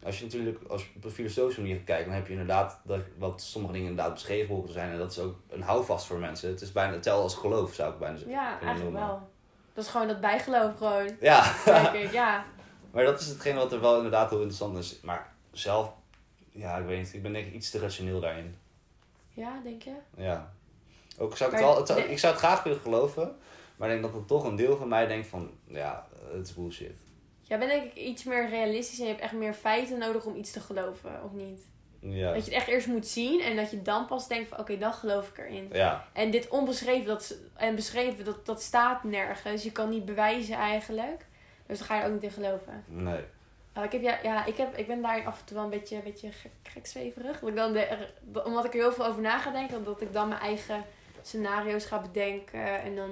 Als 0.03 0.17
je 0.17 0.23
natuurlijk 0.23 0.59
als 0.69 0.83
je 0.83 0.89
op 0.95 1.03
een 1.03 1.11
filosofische 1.11 1.61
manier 1.61 1.79
kijkt, 1.79 2.05
dan 2.05 2.13
heb 2.13 2.25
je 2.25 2.31
inderdaad 2.31 2.79
dat, 2.83 2.99
wat 3.17 3.41
sommige 3.41 3.73
dingen 3.73 3.89
inderdaad 3.89 4.13
beschreven 4.13 4.47
horen 4.47 4.67
te 4.67 4.73
zijn. 4.73 4.91
En 4.91 4.97
dat 4.97 5.11
is 5.11 5.19
ook 5.19 5.35
een 5.49 5.61
houvast 5.61 6.05
voor 6.05 6.19
mensen. 6.19 6.49
Het 6.49 6.61
is 6.61 6.71
bijna 6.71 6.93
hetzelfde 6.93 7.23
als 7.23 7.35
geloof, 7.35 7.73
zou 7.73 7.93
ik 7.93 7.99
bijna 7.99 8.15
zeggen. 8.15 8.35
ja 8.35 8.49
eigenlijk 8.49 8.83
noemen. 8.83 9.01
wel. 9.01 9.29
Dat 9.73 9.83
is 9.83 9.89
gewoon 9.89 10.07
dat 10.07 10.21
bijgeloof 10.21 10.77
gewoon. 10.77 11.09
Ja, 11.19 11.53
Denk 11.65 11.93
ik, 11.93 12.11
ja. 12.11 12.45
maar 12.91 13.03
dat 13.03 13.19
is 13.19 13.27
hetgeen 13.27 13.55
wat 13.55 13.71
er 13.71 13.81
wel 13.81 13.95
inderdaad 13.95 14.29
heel 14.29 14.39
interessant 14.39 14.77
is. 14.77 14.99
Maar 15.01 15.33
zelf, 15.51 15.93
ja, 16.51 16.77
ik 16.77 16.85
weet 16.85 16.97
niet, 16.97 17.13
ik 17.13 17.21
ben 17.21 17.33
denk 17.33 17.47
ik 17.47 17.53
iets 17.53 17.69
te 17.69 17.79
rationeel 17.79 18.19
daarin. 18.19 18.55
Ja, 19.33 19.59
denk 19.63 19.81
je? 19.81 19.93
Ja. 20.17 20.53
Ook 21.17 21.37
zou 21.37 21.51
ik 21.51 21.57
het 21.57 21.65
Maar 21.65 21.75
het 21.77 21.87
zou- 21.87 21.99
nee. 21.99 22.09
ik 22.09 22.19
zou 22.19 22.33
het 22.33 22.41
graag 22.43 22.63
willen 22.63 22.79
geloven, 22.79 23.35
maar 23.75 23.89
ik 23.89 24.01
denk 24.01 24.13
dat 24.13 24.21
er 24.21 24.27
toch 24.27 24.43
een 24.43 24.55
deel 24.55 24.77
van 24.77 24.87
mij 24.87 25.07
denkt 25.07 25.27
van, 25.27 25.51
ja, 25.67 26.07
het 26.31 26.47
is 26.47 26.53
bullshit. 26.53 26.95
Jij 27.41 27.59
bent 27.59 27.71
denk 27.71 27.83
ik 27.83 27.95
iets 27.95 28.23
meer 28.23 28.49
realistisch 28.49 28.97
en 28.99 29.03
je 29.05 29.09
hebt 29.11 29.23
echt 29.23 29.33
meer 29.33 29.53
feiten 29.53 29.99
nodig 29.99 30.25
om 30.25 30.35
iets 30.35 30.51
te 30.51 30.59
geloven, 30.59 31.23
of 31.23 31.31
niet? 31.31 31.61
Ja. 31.99 32.33
Dat 32.33 32.45
je 32.45 32.51
het 32.51 32.59
echt 32.59 32.67
eerst 32.67 32.87
moet 32.87 33.07
zien 33.07 33.41
en 33.41 33.55
dat 33.55 33.71
je 33.71 33.81
dan 33.81 34.05
pas 34.05 34.27
denkt 34.27 34.49
van 34.49 34.59
oké, 34.59 34.77
dan 34.77 34.93
geloof 34.93 35.29
ik 35.29 35.37
erin. 35.37 35.69
Ja, 35.71 36.07
En 36.13 36.31
dit 36.31 36.47
onbeschreven 36.47 37.05
dat, 37.05 37.35
en 37.55 37.75
beschreven, 37.75 38.25
dat, 38.25 38.45
dat 38.45 38.61
staat 38.61 39.03
nergens. 39.03 39.63
Je 39.63 39.71
kan 39.71 39.89
niet 39.89 40.05
bewijzen 40.05 40.55
eigenlijk. 40.55 41.25
Dus 41.65 41.77
daar 41.77 41.87
ga 41.87 41.99
je 41.99 42.05
ook 42.05 42.13
niet 42.13 42.23
in 42.23 42.31
geloven. 42.31 42.83
nee. 42.87 43.23
Ik, 43.83 43.91
heb, 43.91 44.01
ja, 44.01 44.17
ja, 44.23 44.45
ik, 44.45 44.57
heb, 44.57 44.77
ik 44.77 44.87
ben 44.87 45.01
daar 45.01 45.25
af 45.25 45.39
en 45.39 45.45
toe 45.45 45.55
wel 45.55 45.63
een 45.63 45.69
beetje, 45.69 45.95
een 45.95 46.03
beetje 46.03 46.31
gek, 46.31 46.51
gekzweverig. 46.63 47.39
Dat 47.39 47.49
ik 47.49 47.55
dan 47.55 47.73
de, 47.73 48.43
omdat 48.43 48.65
ik 48.65 48.73
er 48.73 48.79
heel 48.79 48.93
veel 48.93 49.05
over 49.05 49.21
na 49.21 49.39
ga 49.39 49.51
denken, 49.51 49.83
dat 49.83 50.01
ik 50.01 50.13
dan 50.13 50.27
mijn 50.27 50.41
eigen 50.41 50.83
scenario's 51.21 51.85
ga 51.85 51.99
bedenken. 51.99 52.81
En 52.81 52.95
dan 52.95 53.09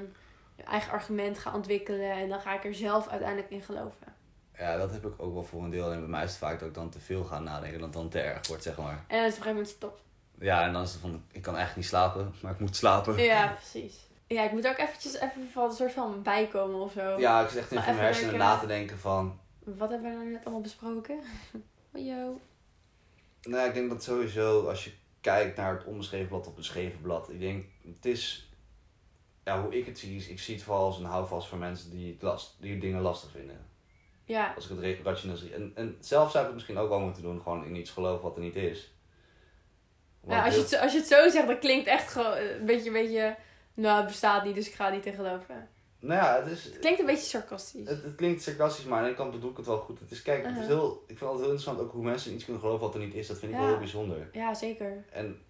mijn 0.55 0.67
eigen 0.67 0.91
argument 0.91 1.39
ga 1.39 1.53
ontwikkelen. 1.53 2.11
En 2.11 2.29
dan 2.29 2.39
ga 2.39 2.53
ik 2.53 2.65
er 2.65 2.75
zelf 2.75 3.07
uiteindelijk 3.07 3.49
in 3.49 3.61
geloven. 3.61 4.17
Ja, 4.57 4.77
dat 4.77 4.91
heb 4.91 5.05
ik 5.05 5.13
ook 5.17 5.33
wel 5.33 5.43
voor 5.43 5.63
een 5.63 5.69
deel. 5.69 5.91
En 5.91 5.99
bij 5.99 6.09
mij 6.09 6.23
is 6.23 6.29
het 6.29 6.39
vaak 6.39 6.59
dat 6.59 6.67
ik 6.67 6.73
dan 6.73 6.89
te 6.89 6.99
veel 6.99 7.23
ga 7.23 7.39
nadenken, 7.39 7.79
dat 7.79 7.87
het 7.87 7.97
dan 7.97 8.09
te 8.09 8.19
erg 8.19 8.47
wordt, 8.47 8.63
zeg 8.63 8.77
maar. 8.77 9.03
En 9.07 9.17
dan 9.17 9.25
is 9.25 9.35
het 9.35 9.41
op 9.41 9.47
een 9.47 9.53
gegeven 9.53 9.53
moment 9.53 9.67
stop. 9.67 10.01
Ja, 10.39 10.63
en 10.63 10.73
dan 10.73 10.81
is 10.81 10.91
het 10.91 11.01
van, 11.01 11.23
ik 11.31 11.41
kan 11.41 11.55
eigenlijk 11.55 11.75
niet 11.75 11.85
slapen, 11.85 12.33
maar 12.41 12.51
ik 12.51 12.59
moet 12.59 12.75
slapen. 12.75 13.17
Ja, 13.17 13.47
precies. 13.47 14.07
Ja, 14.27 14.43
ik 14.43 14.51
moet 14.51 14.67
ook 14.67 14.77
eventjes 14.77 15.13
even 15.13 15.49
van 15.51 15.63
een 15.63 15.75
soort 15.75 15.91
van 15.91 16.21
bijkomen 16.23 16.79
of 16.79 16.91
zo. 16.91 17.19
Ja, 17.19 17.41
ik 17.41 17.49
zeg 17.49 17.61
echt 17.61 17.85
mijn 17.85 17.97
hersenen 17.97 18.37
na 18.37 18.57
te 18.57 18.67
denken 18.67 18.99
van... 18.99 19.39
Wat 19.77 19.89
hebben 19.89 20.09
we 20.09 20.15
nou 20.17 20.29
net 20.29 20.43
allemaal 20.43 20.61
besproken? 20.61 21.19
Yo. 21.93 22.41
Nou, 23.41 23.67
ik 23.67 23.73
denk 23.73 23.89
dat 23.89 24.03
sowieso 24.03 24.67
als 24.67 24.83
je 24.83 24.91
kijkt 25.21 25.57
naar 25.57 25.73
het 25.77 25.83
onbeschreven 25.85 26.27
blad 26.27 26.47
of 26.47 26.55
beschreven 26.55 27.01
blad, 27.01 27.29
ik 27.29 27.39
denk, 27.39 27.65
het 27.85 28.05
is, 28.05 28.49
ja, 29.43 29.61
hoe 29.61 29.77
ik 29.77 29.85
het 29.85 29.99
zie, 29.99 30.15
is, 30.15 30.27
ik 30.27 30.39
zie 30.39 30.55
het 30.55 30.63
vooral 30.63 30.85
als 30.85 30.99
een 30.99 31.05
houvast 31.05 31.47
voor 31.47 31.57
mensen 31.57 31.89
die, 31.91 32.13
het 32.13 32.21
last, 32.21 32.55
die 32.59 32.79
dingen 32.79 33.01
lastig 33.01 33.31
vinden. 33.31 33.67
Ja, 34.23 34.53
Als 34.55 34.63
ik 34.63 34.69
het 34.69 34.79
re- 34.79 34.99
rationeel 35.03 35.37
zie. 35.37 35.53
En, 35.53 35.71
en 35.75 35.97
zelf 35.99 36.29
zou 36.31 36.39
ik 36.39 36.45
het 36.45 36.53
misschien 36.53 36.77
ook 36.77 36.89
wel 36.89 36.99
moeten 36.99 37.21
doen, 37.23 37.41
gewoon 37.41 37.65
in 37.65 37.75
iets 37.75 37.89
geloven 37.91 38.23
wat 38.23 38.35
er 38.35 38.41
niet 38.41 38.55
is. 38.55 38.93
Want 40.21 40.33
ja 40.33 40.45
als, 40.45 40.53
je 40.53 40.59
het, 40.59 40.69
zo- 40.69 40.77
als 40.79 40.91
je 40.91 40.97
het 40.97 41.07
zo 41.07 41.29
zegt, 41.29 41.47
dan 41.47 41.59
klinkt 41.59 41.87
echt 41.87 42.11
gewoon 42.11 42.37
een 42.37 42.65
beetje, 42.65 42.87
een 42.87 42.93
beetje... 42.93 43.35
Nou, 43.73 43.97
het 43.97 44.07
bestaat 44.07 44.43
niet, 44.45 44.55
dus 44.55 44.67
ik 44.67 44.73
ga 44.73 44.87
er 44.87 44.95
niet 44.95 45.05
in 45.05 45.13
geloven. 45.13 45.69
Nou 45.99 46.21
ja, 46.23 46.43
het 46.43 46.51
is, 46.51 46.63
Het 46.63 46.79
klinkt 46.79 46.99
een 46.99 47.05
beetje 47.05 47.25
sarcastisch. 47.25 47.87
Het, 47.89 48.03
het 48.03 48.15
klinkt 48.15 48.41
sarcastisch, 48.43 48.85
maar 48.85 48.99
aan 49.01 49.09
de 49.09 49.15
kant 49.15 49.31
bedoel 49.31 49.49
ik 49.51 49.57
het 49.57 49.65
wel 49.65 49.77
goed. 49.77 49.99
Het 49.99 50.11
is, 50.11 50.21
kijk, 50.21 50.45
het 50.45 50.51
is 50.55 50.61
Uh-huh. 50.61 50.67
heel, 50.77 50.91
ik 50.91 51.17
vind 51.17 51.19
het 51.19 51.29
altijd 51.29 51.45
heel 51.45 51.51
interessant 51.55 51.79
ook 51.87 51.91
hoe 51.91 52.03
mensen 52.03 52.33
iets 52.33 52.43
kunnen 52.43 52.61
geloven 52.61 52.85
wat 52.85 52.93
er 52.93 52.99
niet 52.99 53.13
is. 53.13 53.27
Dat 53.27 53.37
vind 53.37 53.51
ik 53.51 53.57
Ja. 53.57 53.63
wel 53.63 53.71
heel 53.73 53.79
bijzonder. 53.83 54.29
Ja, 54.31 54.53
zeker. 54.53 55.05
En, 55.11 55.41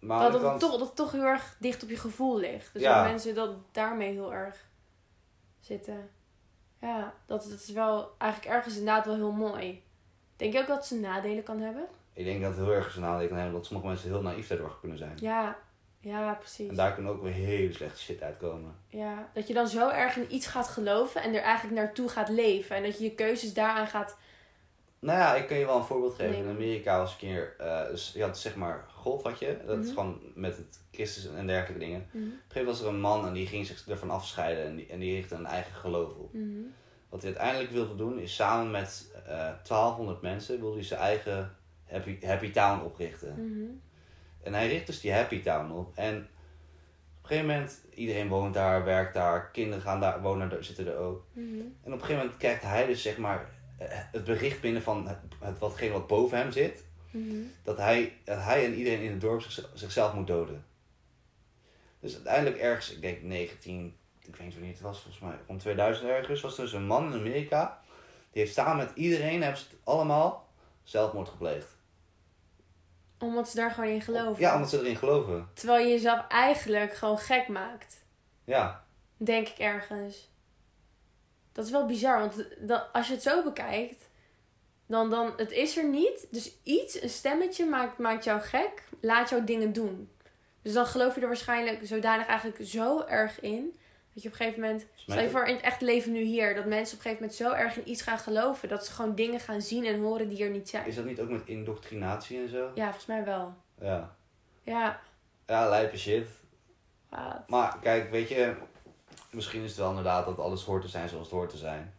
maar 0.00 0.32
Dat, 0.32 0.42
het 0.42 0.60
toch, 0.60 0.70
dat 0.70 0.80
het 0.80 0.96
toch 0.96 1.12
heel 1.12 1.22
erg 1.24 1.56
dicht 1.60 1.82
op 1.82 1.88
je 1.88 1.96
gevoel 1.96 2.38
ligt. 2.38 2.72
Dus 2.72 2.82
Ja. 2.82 3.02
dat 3.02 3.10
mensen 3.10 3.34
dat 3.34 3.50
daarmee 3.72 4.12
heel 4.12 4.32
erg 4.34 4.56
zitten. 5.60 6.10
Ja, 6.80 7.14
dat, 7.26 7.42
dat 7.50 7.60
is 7.60 7.70
wel 7.72 8.14
eigenlijk 8.18 8.54
ergens 8.54 8.76
inderdaad 8.76 9.06
wel 9.06 9.14
heel 9.14 9.32
mooi. 9.32 9.82
Denk 10.36 10.52
je 10.52 10.58
ook 10.60 10.66
dat 10.66 10.86
ze 10.86 11.00
nadelen 11.00 11.42
kan 11.42 11.60
hebben? 11.60 11.86
ik 12.12 12.24
denk 12.24 12.40
dat 12.42 12.50
het 12.56 12.64
heel 12.64 12.74
erg 12.74 12.90
zijn 12.90 13.04
nadeel 13.04 13.28
kan 13.28 13.36
hebben 13.36 13.54
dat 13.54 13.66
sommige 13.66 13.88
mensen 13.88 14.08
heel 14.08 14.22
naïef 14.22 14.48
daardoor 14.48 14.76
kunnen 14.80 14.98
zijn. 14.98 15.16
Ja, 15.20 15.58
ja, 16.06 16.32
precies. 16.34 16.68
En 16.68 16.74
daar 16.74 16.94
kunnen 16.94 17.12
ook 17.12 17.22
weer 17.22 17.32
hele 17.32 17.72
slechte 17.72 18.00
shit 18.00 18.22
uitkomen. 18.22 18.74
Ja, 18.88 19.28
dat 19.34 19.48
je 19.48 19.54
dan 19.54 19.68
zo 19.68 19.88
erg 19.88 20.16
in 20.16 20.34
iets 20.34 20.46
gaat 20.46 20.68
geloven 20.68 21.22
en 21.22 21.34
er 21.34 21.42
eigenlijk 21.42 21.76
naartoe 21.80 22.08
gaat 22.08 22.28
leven. 22.28 22.76
En 22.76 22.82
dat 22.82 22.98
je 22.98 23.04
je 23.04 23.14
keuzes 23.14 23.54
daaraan 23.54 23.86
gaat... 23.86 24.16
Nou 24.98 25.18
ja, 25.18 25.34
ik 25.34 25.46
kan 25.46 25.56
je 25.58 25.66
wel 25.66 25.76
een 25.76 25.84
voorbeeld 25.84 26.14
geven. 26.14 26.32
Nee. 26.32 26.42
In 26.42 26.48
Amerika 26.48 26.98
was 26.98 27.10
een 27.12 27.18
keer, 27.18 27.54
eh, 27.58 27.86
dus 27.88 28.12
je 28.14 28.22
had 28.22 28.38
zeg 28.38 28.56
maar 28.56 28.84
God 28.94 29.22
had 29.22 29.38
je. 29.38 29.56
Dat 29.66 29.78
is 29.78 29.84
Mhm. 29.86 29.94
gewoon 29.94 30.20
met 30.34 30.56
het 30.56 30.80
Christus 30.92 31.26
en 31.34 31.46
dergelijke 31.46 31.84
dingen. 31.84 32.00
Op 32.00 32.06
Mhm. 32.12 32.22
een 32.22 32.30
gegeven 32.30 32.58
moment 32.58 32.66
was 32.66 32.80
er 32.80 32.94
een 32.94 33.00
man 33.00 33.26
en 33.26 33.32
die 33.32 33.46
ging 33.46 33.66
zich 33.66 33.88
ervan 33.88 34.10
afscheiden 34.10 34.64
en 34.64 34.76
die, 34.76 34.86
en 34.86 34.98
die 34.98 35.14
richtte 35.14 35.34
een 35.34 35.46
eigen 35.46 35.74
geloof 35.74 36.14
op. 36.14 36.32
Mhm. 36.32 36.44
Wat 37.08 37.22
hij 37.22 37.30
uiteindelijk 37.30 37.70
wilde 37.72 37.96
doen 37.96 38.18
is 38.18 38.34
samen 38.34 38.70
met 38.70 39.10
eh 39.26 39.50
1200 39.62 40.20
mensen 40.22 40.60
wilde 40.60 40.74
hij 40.76 40.84
zijn 40.84 41.00
eigen 41.00 41.56
happy, 41.84 42.26
happy 42.26 42.50
town 42.50 42.84
oprichten. 42.84 43.34
En 44.46 44.54
hij 44.54 44.68
richt 44.68 44.86
dus 44.86 45.00
die 45.00 45.12
happy 45.12 45.42
town 45.42 45.70
op. 45.72 45.92
En 45.94 46.16
op 46.16 47.22
een 47.22 47.28
gegeven 47.28 47.46
moment, 47.46 47.80
iedereen 47.94 48.28
woont 48.28 48.54
daar, 48.54 48.84
werkt 48.84 49.14
daar, 49.14 49.50
kinderen 49.50 49.82
gaan 49.82 50.00
daar, 50.00 50.22
wonen 50.22 50.48
daar, 50.48 50.64
zitten 50.64 50.86
er 50.86 50.96
ook. 50.96 51.24
Mhm. 51.32 51.46
En 51.58 51.66
op 51.82 51.92
een 51.92 52.00
gegeven 52.00 52.16
moment 52.16 52.36
krijgt 52.36 52.62
hij 52.62 52.86
dus 52.86 53.02
zeg 53.02 53.16
maar 53.16 53.48
eh, 53.78 53.86
het 53.90 54.24
bericht 54.24 54.60
binnen 54.60 54.82
van 54.82 55.08
het, 55.08 55.18
het, 55.40 55.58
watgene 55.58 55.92
wat 55.92 56.06
boven 56.06 56.38
hem 56.38 56.52
zit. 56.52 56.84
Mhm. 57.10 57.36
Dat 57.62 57.76
hij, 57.76 58.16
dat 58.24 58.42
hij 58.42 58.64
en 58.64 58.74
iedereen 58.74 59.00
in 59.00 59.10
het 59.10 59.20
dorp 59.20 59.40
zich- 59.40 59.70
zichzelf 59.74 60.12
moet 60.14 60.26
doden. 60.26 60.64
Dus 62.00 62.14
uiteindelijk 62.14 62.56
ergens, 62.56 62.92
ik 62.92 63.00
denk 63.00 63.22
19, 63.22 63.96
ik 64.20 64.36
weet 64.36 64.46
niet 64.46 64.54
wanneer 64.54 64.72
het 64.72 64.80
was, 64.80 65.00
volgens 65.00 65.22
mij 65.22 65.34
rond 65.46 65.60
2000 65.60 66.08
ergens, 66.08 66.40
was 66.40 66.56
er 66.56 66.64
dus 66.64 66.72
een 66.72 66.86
man 66.86 67.12
in 67.12 67.18
Amerika. 67.18 67.80
Die 68.32 68.42
heeft 68.42 68.54
samen 68.54 68.76
met 68.76 68.90
iedereen, 68.94 69.42
hebben 69.42 69.60
ze 69.60 69.66
het 69.70 69.78
allemaal 69.84 70.48
zelfmoord 70.82 71.28
gepleegd. 71.28 71.75
Omdat 73.18 73.48
ze 73.48 73.56
daar 73.56 73.70
gewoon 73.70 73.90
in 73.90 74.02
geloven. 74.02 74.42
Ja, 74.42 74.54
omdat 74.54 74.70
ze 74.70 74.78
erin 74.78 74.96
geloven. 74.96 75.48
Terwijl 75.54 75.86
je 75.86 75.92
jezelf 75.92 76.26
eigenlijk 76.28 76.94
gewoon 76.94 77.18
gek 77.18 77.48
maakt. 77.48 78.04
Ja, 78.44 78.86
Denk 79.16 79.48
ik 79.48 79.58
ergens. 79.58 80.30
Dat 81.52 81.64
is 81.64 81.70
wel 81.70 81.86
bizar, 81.86 82.18
want 82.18 82.44
als 82.92 83.06
je 83.06 83.12
het 83.12 83.22
zo 83.22 83.42
bekijkt, 83.42 84.08
dan, 84.86 85.10
dan 85.10 85.32
het 85.36 85.50
is 85.50 85.76
er 85.76 85.88
niet. 85.88 86.26
Dus 86.30 86.52
iets, 86.62 87.02
een 87.02 87.08
stemmetje 87.08 87.66
maakt, 87.66 87.98
maakt 87.98 88.24
jou 88.24 88.40
gek, 88.40 88.82
laat 89.00 89.28
jou 89.28 89.44
dingen 89.44 89.72
doen. 89.72 90.10
Dus 90.62 90.72
dan 90.72 90.86
geloof 90.86 91.14
je 91.14 91.20
er 91.20 91.26
waarschijnlijk 91.26 91.86
zodanig 91.86 92.26
eigenlijk 92.26 92.68
zo 92.68 93.00
erg 93.00 93.40
in. 93.40 93.78
Dat 94.16 94.24
je 94.24 94.30
op 94.30 94.34
een 94.40 94.44
gegeven 94.46 94.60
moment, 94.66 94.86
stel 94.94 95.20
je 95.20 95.30
voor 95.30 95.44
in 95.44 95.54
het 95.54 95.64
echt 95.64 95.80
leven 95.80 96.12
nu 96.12 96.20
hier, 96.22 96.54
dat 96.54 96.64
mensen 96.64 96.98
op 96.98 97.04
een 97.04 97.10
gegeven 97.10 97.14
moment 97.14 97.34
zo 97.34 97.52
erg 97.52 97.76
in 97.76 97.90
iets 97.90 98.02
gaan 98.02 98.18
geloven. 98.18 98.68
Dat 98.68 98.86
ze 98.86 98.92
gewoon 98.92 99.14
dingen 99.14 99.40
gaan 99.40 99.62
zien 99.62 99.84
en 99.84 100.00
horen 100.00 100.28
die 100.28 100.44
er 100.44 100.50
niet 100.50 100.68
zijn. 100.68 100.86
is 100.86 100.94
dat 100.94 101.04
niet 101.04 101.20
ook 101.20 101.28
met 101.28 101.42
indoctrinatie 101.46 102.38
en 102.40 102.48
zo? 102.48 102.70
Ja, 102.74 102.84
volgens 102.84 103.06
mij 103.06 103.24
wel. 103.24 103.54
Ja. 103.80 104.16
Ja. 104.62 105.00
Ja, 105.46 105.68
lijpe 105.68 105.98
shit. 105.98 106.26
Wat? 107.10 107.42
Maar 107.48 107.78
kijk, 107.80 108.10
weet 108.10 108.28
je, 108.28 108.54
misschien 109.30 109.62
is 109.62 109.68
het 109.70 109.78
wel 109.78 109.88
inderdaad 109.88 110.26
dat 110.26 110.38
alles 110.38 110.62
hoort 110.64 110.82
te 110.82 110.88
zijn 110.88 111.08
zoals 111.08 111.24
het 111.26 111.34
hoort 111.36 111.50
te 111.50 111.56
zijn. 111.56 111.94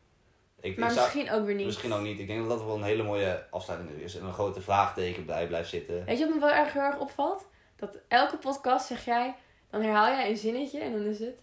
Ik, 0.59 0.77
Maar 0.77 0.89
ik 0.89 0.95
zou- 0.95 1.05
misschien 1.07 1.31
ook 1.31 1.45
weer 1.45 1.55
niet. 1.55 1.65
misschien 1.65 1.93
ook 1.93 2.01
niet. 2.01 2.19
Ik 2.19 2.27
denk 2.27 2.39
dat 2.39 2.49
dat 2.57 2.65
wel 2.67 2.75
een 2.75 2.83
hele 2.83 3.03
mooie 3.03 3.43
afsluiting 3.51 3.99
is. 3.99 4.15
En 4.17 4.25
een 4.25 4.33
grote 4.33 4.61
vraagteken 4.61 5.25
bij 5.25 5.47
blijft 5.47 5.69
zitten. 5.69 6.05
Weet 6.05 6.17
je 6.17 6.25
wat 6.25 6.33
me 6.33 6.39
wel 6.39 6.49
erg 6.51 6.73
heel 6.73 6.81
erg 6.81 6.99
opvalt? 6.99 7.47
Dat 7.75 7.97
elke 8.07 8.37
podcast 8.37 8.87
zeg 8.87 9.05
jij, 9.05 9.35
dan 9.69 9.81
herhaal 9.81 10.07
jij 10.11 10.29
een 10.29 10.37
zinnetje 10.37 10.79
en 10.79 10.91
dan 10.91 11.01
is 11.05 11.19
het. 11.19 11.41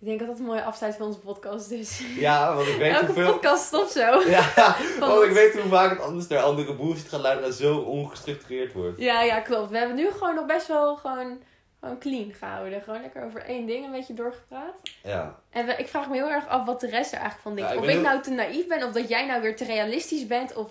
Ik 0.00 0.06
denk 0.10 0.18
dat 0.18 0.28
dat 0.28 0.38
een 0.38 0.44
mooie 0.44 0.62
afsluit 0.64 0.94
van 0.96 1.06
onze 1.06 1.18
podcast 1.18 1.70
is. 1.70 2.00
Ja, 2.16 2.54
want 2.54 2.68
ik 2.68 2.76
weet 2.76 2.92
elke 2.92 3.06
hoeveel... 3.06 3.32
podcast 3.32 3.64
stopt 3.64 3.90
zo. 3.90 4.20
Ja, 4.36 4.76
want 5.00 5.22
ik 5.24 5.30
weet 5.30 5.52
hoe 5.60 5.68
vaak 5.70 5.90
het 5.90 6.00
anders 6.00 6.26
naar 6.26 6.38
andere 6.42 6.74
bullshit 6.76 7.08
gaat 7.08 7.20
luiden 7.20 7.44
en 7.44 7.52
zo 7.52 7.78
ongestructureerd 7.78 8.72
wordt. 8.72 8.98
Ja, 8.98 9.22
ja, 9.22 9.40
klopt. 9.40 9.70
We 9.70 9.78
hebben 9.78 9.96
nu 9.96 10.10
gewoon 10.10 10.34
nog 10.34 10.46
best 10.46 10.66
wel 10.66 10.96
gewoon, 10.96 11.38
gewoon 11.80 11.98
clean 11.98 12.32
gehouden. 12.32 12.82
Gewoon 12.82 13.00
lekker 13.00 13.24
over 13.24 13.40
één 13.44 13.66
ding 13.66 13.84
een 13.84 13.90
beetje 13.92 14.14
doorgepraat. 14.14 14.76
Ja. 15.02 15.38
En 15.50 15.66
we- 15.66 15.72
ik 15.76 15.88
vraag 15.88 16.08
me 16.08 16.14
heel 16.14 16.30
erg 16.30 16.46
af 16.48 16.66
wat 16.66 16.80
de 16.80 16.88
rest 16.88 17.12
er 17.12 17.18
eigenlijk 17.18 17.42
van 17.42 17.54
denkt. 17.54 17.70
Ja, 17.70 17.76
ik 17.76 17.82
of 17.82 17.88
ik 17.88 17.94
heel- 17.94 18.02
nou 18.04 18.22
te 18.22 18.30
naïef 18.30 18.66
ben, 18.66 18.82
of 18.82 18.92
dat 18.92 19.08
jij 19.08 19.26
nou 19.26 19.42
weer 19.42 19.56
te 19.56 19.64
realistisch 19.64 20.26
bent. 20.26 20.54
Of... 20.54 20.70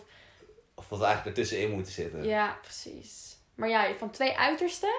Of 0.75 0.89
wat 0.89 0.99
we 0.99 1.05
eigenlijk 1.05 1.37
ertussenin 1.37 1.71
moeten 1.71 1.93
zitten. 1.93 2.23
Ja, 2.23 2.57
precies. 2.61 3.37
Maar 3.55 3.69
ja, 3.69 3.85
van 3.97 4.09
twee 4.09 4.37
uitersten, 4.37 4.93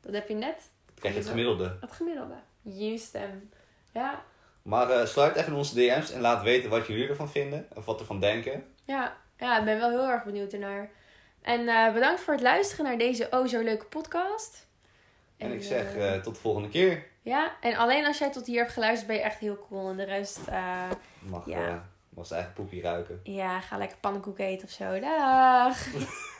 dat 0.00 0.12
heb 0.14 0.28
je 0.28 0.34
net 0.34 0.56
krijg 0.94 1.14
je 1.14 1.20
het 1.20 1.28
gemiddelde. 1.28 1.76
het 1.80 1.92
gemiddelde. 1.92 2.34
Juist 2.72 3.12
hem. 3.12 3.50
Ja, 3.92 4.22
Maar 4.62 4.90
eh, 4.90 5.06
sluit 5.06 5.36
even 5.36 5.52
onze 5.54 5.74
DM's 5.74 6.10
en 6.10 6.20
laat 6.20 6.42
weten 6.42 6.70
wat 6.70 6.86
jullie 6.86 7.08
ervan 7.08 7.30
vinden. 7.30 7.66
Of 7.74 7.84
wat 7.84 8.00
ervan 8.00 8.20
denken. 8.20 8.64
ja, 8.84 9.16
ja, 9.38 9.58
ik 9.58 9.64
ben 9.64 9.78
wel 9.78 9.90
heel 9.90 10.08
erg 10.08 10.24
benieuwd 10.24 10.52
ernaar. 10.52 10.90
En 11.42 11.68
eh, 11.68 11.92
bedankt 11.92 12.20
voor 12.20 12.34
het 12.34 12.42
luisteren 12.42 12.84
naar 12.84 12.98
deze 12.98 13.28
oh 13.30 13.46
zo 13.46 13.60
leuke 13.60 13.84
podcast. 13.84 14.66
En 15.36 15.52
ik 15.52 15.62
zeg 15.62 15.96
eh, 15.96 16.12
tot 16.20 16.34
de 16.34 16.40
volgende 16.40 16.68
keer. 16.68 17.06
ja, 17.22 17.52
en 17.60 17.76
alleen 17.76 18.06
als 18.06 18.18
jij 18.18 18.30
tot 18.30 18.46
hier 18.46 18.58
hebt 18.60 18.72
geluisterd 18.72 19.06
ben 19.06 19.16
je 19.16 19.22
echt 19.22 19.38
heel 19.38 19.66
cool. 19.68 19.90
En 19.90 19.96
de 19.96 20.04
rest, 20.04 20.38
eh, 20.46 20.90
Mag, 21.18 21.46
Ja. 21.46 21.84
zijn 22.22 22.40
eigen 22.40 22.52
poepie 22.52 22.82
ruiken. 22.82 23.20
ja, 23.22 23.60
ga 23.60 23.76
lekker 23.76 23.98
pannenkoek 23.98 24.38
eten 24.38 24.66
of 24.66 24.72
zo. 24.72 25.00
Dag! 25.00 25.86